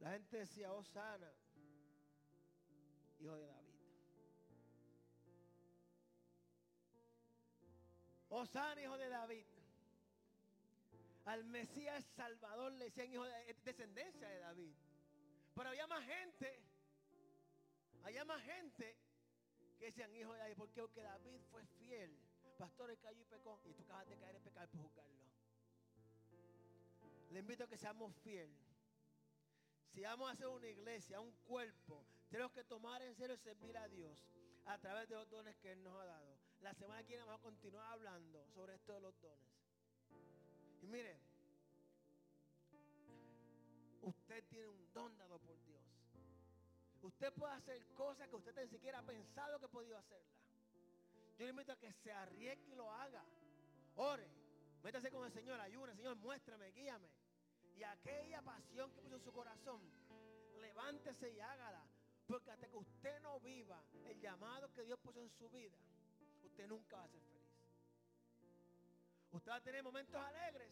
La 0.00 0.12
gente 0.12 0.36
decía, 0.36 0.72
oh 0.74 0.84
sana, 0.84 1.32
hijo 3.20 3.36
de 3.36 3.46
David. 3.46 3.74
Osana, 8.30 8.82
hijo 8.82 8.98
de 8.98 9.08
David. 9.08 9.44
Al 11.24 11.44
Mesías 11.44 12.04
Salvador 12.16 12.72
le 12.72 12.86
decían 12.86 13.12
hijo 13.12 13.24
de 13.24 13.50
es 13.50 13.64
descendencia 13.64 14.28
de 14.28 14.38
David. 14.38 14.74
Pero 15.54 15.68
había 15.68 15.86
más 15.86 16.04
gente, 16.04 16.62
había 18.04 18.24
más 18.24 18.42
gente 18.42 18.96
que 19.78 19.86
decían 19.86 20.14
hijo 20.14 20.32
de 20.32 20.38
David. 20.38 20.56
Porque 20.56 21.02
David 21.02 21.40
fue 21.50 21.66
fiel. 21.78 22.16
Pastor, 22.56 22.90
él 22.90 22.98
cayó 22.98 23.20
y 23.20 23.24
pecó. 23.26 23.60
Y 23.64 23.72
tú 23.74 23.82
acabas 23.82 24.08
de 24.08 24.16
caer 24.16 24.36
en 24.36 24.42
pecado 24.42 24.68
por 24.68 24.82
juzgarlo. 24.82 25.18
Le 27.30 27.40
invito 27.40 27.64
a 27.64 27.68
que 27.68 27.76
seamos 27.76 28.14
fieles. 28.16 28.58
Si 29.92 30.02
vamos 30.02 30.28
a 30.28 30.32
hacer 30.32 30.46
una 30.46 30.66
iglesia, 30.66 31.20
un 31.20 31.32
cuerpo, 31.46 32.04
tenemos 32.28 32.52
que 32.52 32.64
tomar 32.64 33.02
en 33.02 33.14
serio 33.14 33.34
y 33.34 33.38
servir 33.38 33.76
a 33.78 33.88
Dios 33.88 34.18
a 34.66 34.78
través 34.78 35.08
de 35.08 35.14
los 35.14 35.28
dones 35.30 35.56
que 35.56 35.72
Él 35.72 35.82
nos 35.82 35.94
ha 36.00 36.04
dado. 36.04 36.36
La 36.60 36.74
semana 36.74 37.02
que 37.02 37.08
viene 37.08 37.24
vamos 37.24 37.40
a 37.40 37.44
continuar 37.44 37.86
hablando 37.92 38.46
sobre 38.48 38.74
esto 38.74 38.92
de 38.92 39.00
los 39.00 39.18
dones. 39.20 39.48
Y 40.82 40.86
mire, 40.86 41.18
usted 44.02 44.44
tiene 44.48 44.68
un 44.68 44.92
don 44.92 45.16
dado 45.16 45.38
por 45.38 45.58
Dios. 45.64 45.82
Usted 47.02 47.32
puede 47.32 47.54
hacer 47.54 47.86
cosas 47.94 48.28
que 48.28 48.36
usted 48.36 48.54
ni 48.56 48.68
siquiera 48.68 48.98
ha 48.98 49.02
pensado 49.02 49.58
que 49.60 49.68
podía 49.68 49.98
hacerla. 49.98 50.36
Yo 51.38 51.44
le 51.44 51.50
invito 51.50 51.72
a 51.72 51.76
que 51.76 51.92
se 51.92 52.12
arriesgue 52.12 52.72
y 52.72 52.74
lo 52.74 52.90
haga. 52.90 53.24
Ore, 53.94 54.26
métase 54.82 55.10
con 55.10 55.24
el 55.24 55.32
Señor, 55.32 55.60
ayune, 55.60 55.94
Señor, 55.94 56.16
muéstrame, 56.16 56.72
guíame. 56.72 57.08
Y 57.76 57.84
aquella 57.84 58.42
pasión 58.42 58.92
que 58.92 59.00
puso 59.00 59.16
en 59.16 59.22
su 59.22 59.32
corazón, 59.32 59.80
levántese 60.60 61.30
y 61.30 61.40
hágala. 61.40 61.84
Porque 62.28 62.50
hasta 62.50 62.68
que 62.68 62.76
usted 62.76 63.20
no 63.22 63.40
viva 63.40 63.82
el 64.04 64.20
llamado 64.20 64.70
que 64.74 64.84
Dios 64.84 64.98
puso 65.00 65.18
en 65.22 65.30
su 65.30 65.48
vida, 65.48 65.78
usted 66.44 66.68
nunca 66.68 66.98
va 66.98 67.04
a 67.04 67.08
ser 67.08 67.22
feliz. 67.22 67.48
Usted 69.32 69.50
va 69.50 69.56
a 69.56 69.60
tener 69.62 69.82
momentos 69.82 70.14
alegres. 70.14 70.70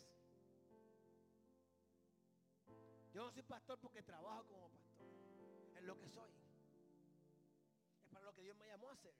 Yo 3.15 3.25
no 3.25 3.33
soy 3.33 3.43
pastor 3.43 3.79
porque 3.79 4.03
trabajo 4.03 4.45
como 4.47 4.69
pastor. 4.69 5.07
Es 5.77 5.83
lo 5.83 5.99
que 5.99 6.11
soy. 6.11 6.31
Es 8.03 8.09
para 8.11 8.27
lo 8.27 8.35
que 8.35 8.43
Dios 8.43 8.57
me 8.59 8.67
llamó 8.67 8.91
a 8.91 8.93
hacer. 8.93 9.15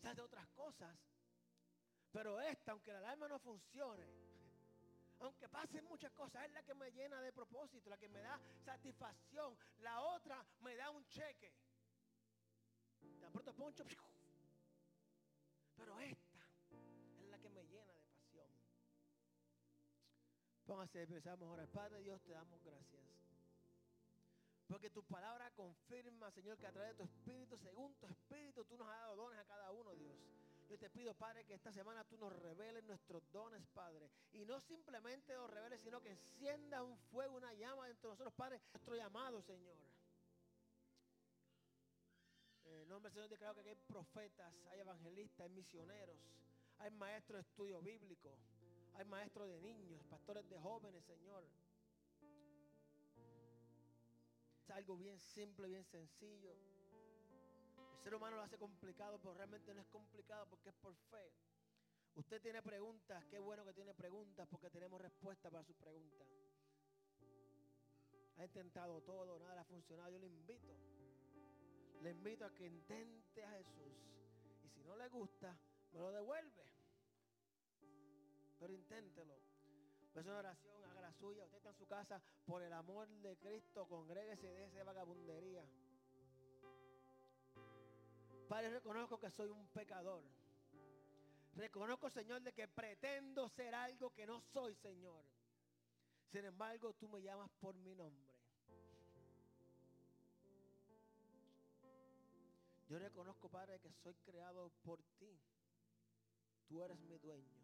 Se 0.00 0.08
hace 0.08 0.20
otras 0.22 0.48
cosas. 0.48 0.98
Pero 2.10 2.40
esta, 2.40 2.72
aunque 2.72 2.92
la 2.92 2.98
alarma 2.98 3.28
no 3.28 3.38
funcione, 3.38 4.04
aunque 5.26 5.48
pasen 5.48 5.84
muchas 5.84 6.12
cosas, 6.12 6.44
es 6.44 6.52
la 6.52 6.62
que 6.62 6.74
me 6.74 6.90
llena 6.90 7.20
de 7.20 7.32
propósito, 7.32 7.88
la 7.88 7.96
que 7.96 8.08
me 8.08 8.20
da 8.20 8.40
satisfacción. 8.64 9.56
La 9.78 10.00
otra 10.00 10.44
me 10.60 10.74
da 10.76 10.90
un 10.90 11.06
cheque. 11.06 11.52
Tan 13.20 13.32
pronto 13.32 13.54
poncho. 13.54 13.84
Pero 15.76 15.98
esta 16.00 16.48
es 17.20 17.30
la 17.30 17.38
que 17.38 17.48
me 17.50 17.64
llena 17.64 17.92
de 17.92 18.02
pasión. 18.02 18.48
Póngase, 20.66 21.02
empezamos 21.02 21.48
a 21.48 21.52
orar. 21.52 21.68
Padre 21.68 22.02
Dios, 22.02 22.20
te 22.22 22.32
damos 22.32 22.62
gracias. 22.62 23.02
Porque 24.66 24.90
tu 24.90 25.04
palabra 25.04 25.50
confirma, 25.50 26.30
Señor, 26.30 26.56
que 26.58 26.66
a 26.66 26.72
través 26.72 26.96
de 26.96 26.96
tu 26.96 27.02
espíritu, 27.04 27.58
según 27.58 27.94
tu 27.96 28.06
espíritu, 28.06 28.64
tú 28.64 28.76
nos 28.76 28.88
has 28.88 29.00
dado 29.00 29.16
dones 29.16 29.38
a 29.38 29.44
cada 29.44 29.70
uno, 29.70 29.94
Dios. 29.94 30.16
Yo 30.72 30.78
te 30.78 30.88
pido, 30.88 31.12
Padre, 31.12 31.44
que 31.44 31.52
esta 31.52 31.70
semana 31.70 32.02
tú 32.04 32.16
nos 32.16 32.32
reveles 32.32 32.82
nuestros 32.84 33.30
dones, 33.30 33.62
Padre. 33.74 34.10
Y 34.32 34.46
no 34.46 34.58
simplemente 34.58 35.34
los 35.34 35.50
reveles, 35.50 35.82
sino 35.82 36.00
que 36.00 36.08
encienda 36.08 36.82
un 36.82 36.96
fuego, 36.96 37.36
una 37.36 37.52
llama 37.52 37.88
dentro 37.88 38.08
de 38.08 38.12
nosotros, 38.14 38.32
Padre, 38.32 38.58
nuestro 38.72 38.96
llamado, 38.96 39.42
Señor. 39.42 39.76
En 42.64 42.72
el 42.72 42.88
nombre 42.88 43.10
del 43.10 43.12
Señor 43.12 43.28
declaro 43.28 43.62
que 43.62 43.68
hay 43.68 43.76
profetas, 43.86 44.50
hay 44.70 44.80
evangelistas, 44.80 45.40
hay 45.40 45.50
misioneros, 45.50 46.16
hay 46.78 46.90
maestros 46.92 47.36
de 47.36 47.42
estudio 47.42 47.82
bíblico, 47.82 48.34
hay 48.94 49.04
maestros 49.04 49.50
de 49.50 49.60
niños, 49.60 50.02
pastores 50.04 50.48
de 50.48 50.58
jóvenes, 50.58 51.04
Señor. 51.04 51.44
Es 54.62 54.70
algo 54.70 54.96
bien 54.96 55.20
simple, 55.20 55.68
bien 55.68 55.84
sencillo. 55.84 56.56
Ser 58.02 58.14
humano 58.14 58.36
lo 58.36 58.42
hace 58.42 58.58
complicado, 58.58 59.18
pero 59.18 59.34
realmente 59.34 59.72
no 59.74 59.80
es 59.80 59.86
complicado 59.86 60.46
porque 60.48 60.70
es 60.70 60.74
por 60.74 60.94
fe. 60.94 61.32
Usted 62.14 62.42
tiene 62.42 62.60
preguntas, 62.62 63.24
qué 63.26 63.38
bueno 63.38 63.64
que 63.64 63.72
tiene 63.72 63.94
preguntas 63.94 64.46
porque 64.50 64.68
tenemos 64.70 65.00
respuesta 65.00 65.50
para 65.50 65.64
sus 65.64 65.76
preguntas. 65.76 66.28
Ha 68.36 68.44
intentado 68.44 69.00
todo, 69.02 69.38
nada 69.38 69.60
ha 69.60 69.64
funcionado. 69.64 70.10
Yo 70.10 70.18
le 70.18 70.26
invito, 70.26 70.76
le 72.02 72.10
invito 72.10 72.44
a 72.44 72.52
que 72.52 72.66
intente 72.66 73.44
a 73.44 73.50
Jesús. 73.52 73.94
Y 74.64 74.68
si 74.68 74.82
no 74.84 74.96
le 74.96 75.08
gusta, 75.08 75.56
me 75.92 76.00
lo 76.00 76.10
devuelve. 76.10 76.64
Pero 78.58 78.72
inténtelo. 78.72 79.34
Es 80.14 80.26
una 80.26 80.38
oración, 80.38 80.84
haga 80.84 81.00
la 81.00 81.12
suya. 81.14 81.44
Usted 81.44 81.58
está 81.58 81.70
en 81.70 81.76
su 81.76 81.86
casa, 81.86 82.20
por 82.44 82.62
el 82.62 82.72
amor 82.72 83.08
de 83.08 83.38
Cristo, 83.38 83.86
congréguese 83.86 84.46
de 84.46 84.64
esa 84.64 84.84
vagabundería. 84.84 85.64
Padre, 88.52 88.68
reconozco 88.68 89.18
que 89.18 89.30
soy 89.30 89.48
un 89.48 89.66
pecador. 89.68 90.22
Reconozco, 91.54 92.10
Señor, 92.10 92.42
de 92.42 92.52
que 92.52 92.68
pretendo 92.68 93.48
ser 93.48 93.74
algo 93.74 94.12
que 94.12 94.26
no 94.26 94.42
soy, 94.42 94.74
Señor. 94.74 95.24
Sin 96.26 96.44
embargo, 96.44 96.92
tú 96.92 97.08
me 97.08 97.22
llamas 97.22 97.50
por 97.58 97.74
mi 97.76 97.94
nombre. 97.94 98.30
Yo 102.90 102.98
reconozco, 102.98 103.48
Padre, 103.48 103.80
que 103.80 103.90
soy 103.90 104.14
creado 104.16 104.70
por 104.84 105.02
ti. 105.18 105.34
Tú 106.68 106.82
eres 106.82 107.00
mi 107.00 107.16
dueño. 107.16 107.56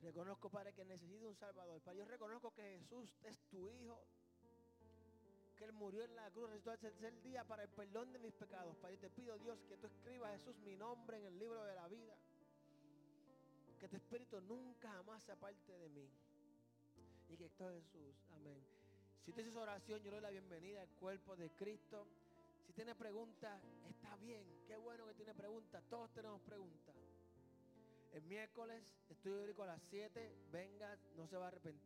Reconozco, 0.00 0.48
Padre, 0.48 0.74
que 0.74 0.84
necesito 0.84 1.26
un 1.26 1.34
Salvador. 1.34 1.82
Padre, 1.82 1.98
yo 1.98 2.04
reconozco 2.04 2.52
que 2.52 2.78
Jesús 2.78 3.18
es 3.24 3.36
tu 3.48 3.68
Hijo. 3.68 4.06
Que 5.60 5.66
Él 5.66 5.74
murió 5.74 6.02
en 6.04 6.16
la 6.16 6.30
cruz, 6.30 6.48
resucitó 6.48 6.72
el 6.72 6.78
tercer 6.78 7.20
día 7.20 7.44
para 7.44 7.64
el 7.64 7.68
perdón 7.68 8.10
de 8.14 8.18
mis 8.18 8.32
pecados. 8.32 8.74
Padre, 8.78 8.96
te 8.96 9.10
pido, 9.10 9.36
Dios, 9.36 9.58
que 9.68 9.76
tú 9.76 9.88
escribas, 9.88 10.32
Jesús, 10.32 10.56
mi 10.60 10.74
nombre 10.74 11.18
en 11.18 11.26
el 11.26 11.38
libro 11.38 11.62
de 11.64 11.74
la 11.74 11.86
vida. 11.86 12.16
Que 13.78 13.86
tu 13.86 13.96
Espíritu 13.96 14.40
nunca 14.40 14.90
jamás 14.90 15.22
se 15.22 15.32
aparte 15.32 15.70
de 15.70 15.90
mí. 15.90 16.08
Y 17.28 17.36
que 17.36 17.44
esto 17.44 17.68
es 17.68 17.84
Jesús. 17.84 18.16
Amén. 18.36 18.58
Si 19.22 19.32
usted 19.32 19.44
hizo 19.44 19.60
oración, 19.60 20.02
yo 20.02 20.10
le 20.10 20.16
doy 20.16 20.22
la 20.22 20.30
bienvenida 20.30 20.80
al 20.80 20.88
cuerpo 20.92 21.36
de 21.36 21.50
Cristo. 21.50 22.06
Si 22.66 22.72
tiene 22.72 22.94
preguntas, 22.94 23.62
está 23.86 24.16
bien. 24.16 24.64
Qué 24.66 24.78
bueno 24.78 25.06
que 25.08 25.12
tiene 25.12 25.34
preguntas. 25.34 25.84
Todos 25.90 26.10
tenemos 26.14 26.40
preguntas. 26.40 26.96
El 28.14 28.22
miércoles, 28.22 28.82
estudio 29.10 29.40
bíblico 29.40 29.64
a 29.64 29.66
las 29.66 29.82
7. 29.90 30.32
Venga, 30.50 30.96
no 31.16 31.26
se 31.26 31.36
va 31.36 31.44
a 31.44 31.48
arrepentir. 31.48 31.78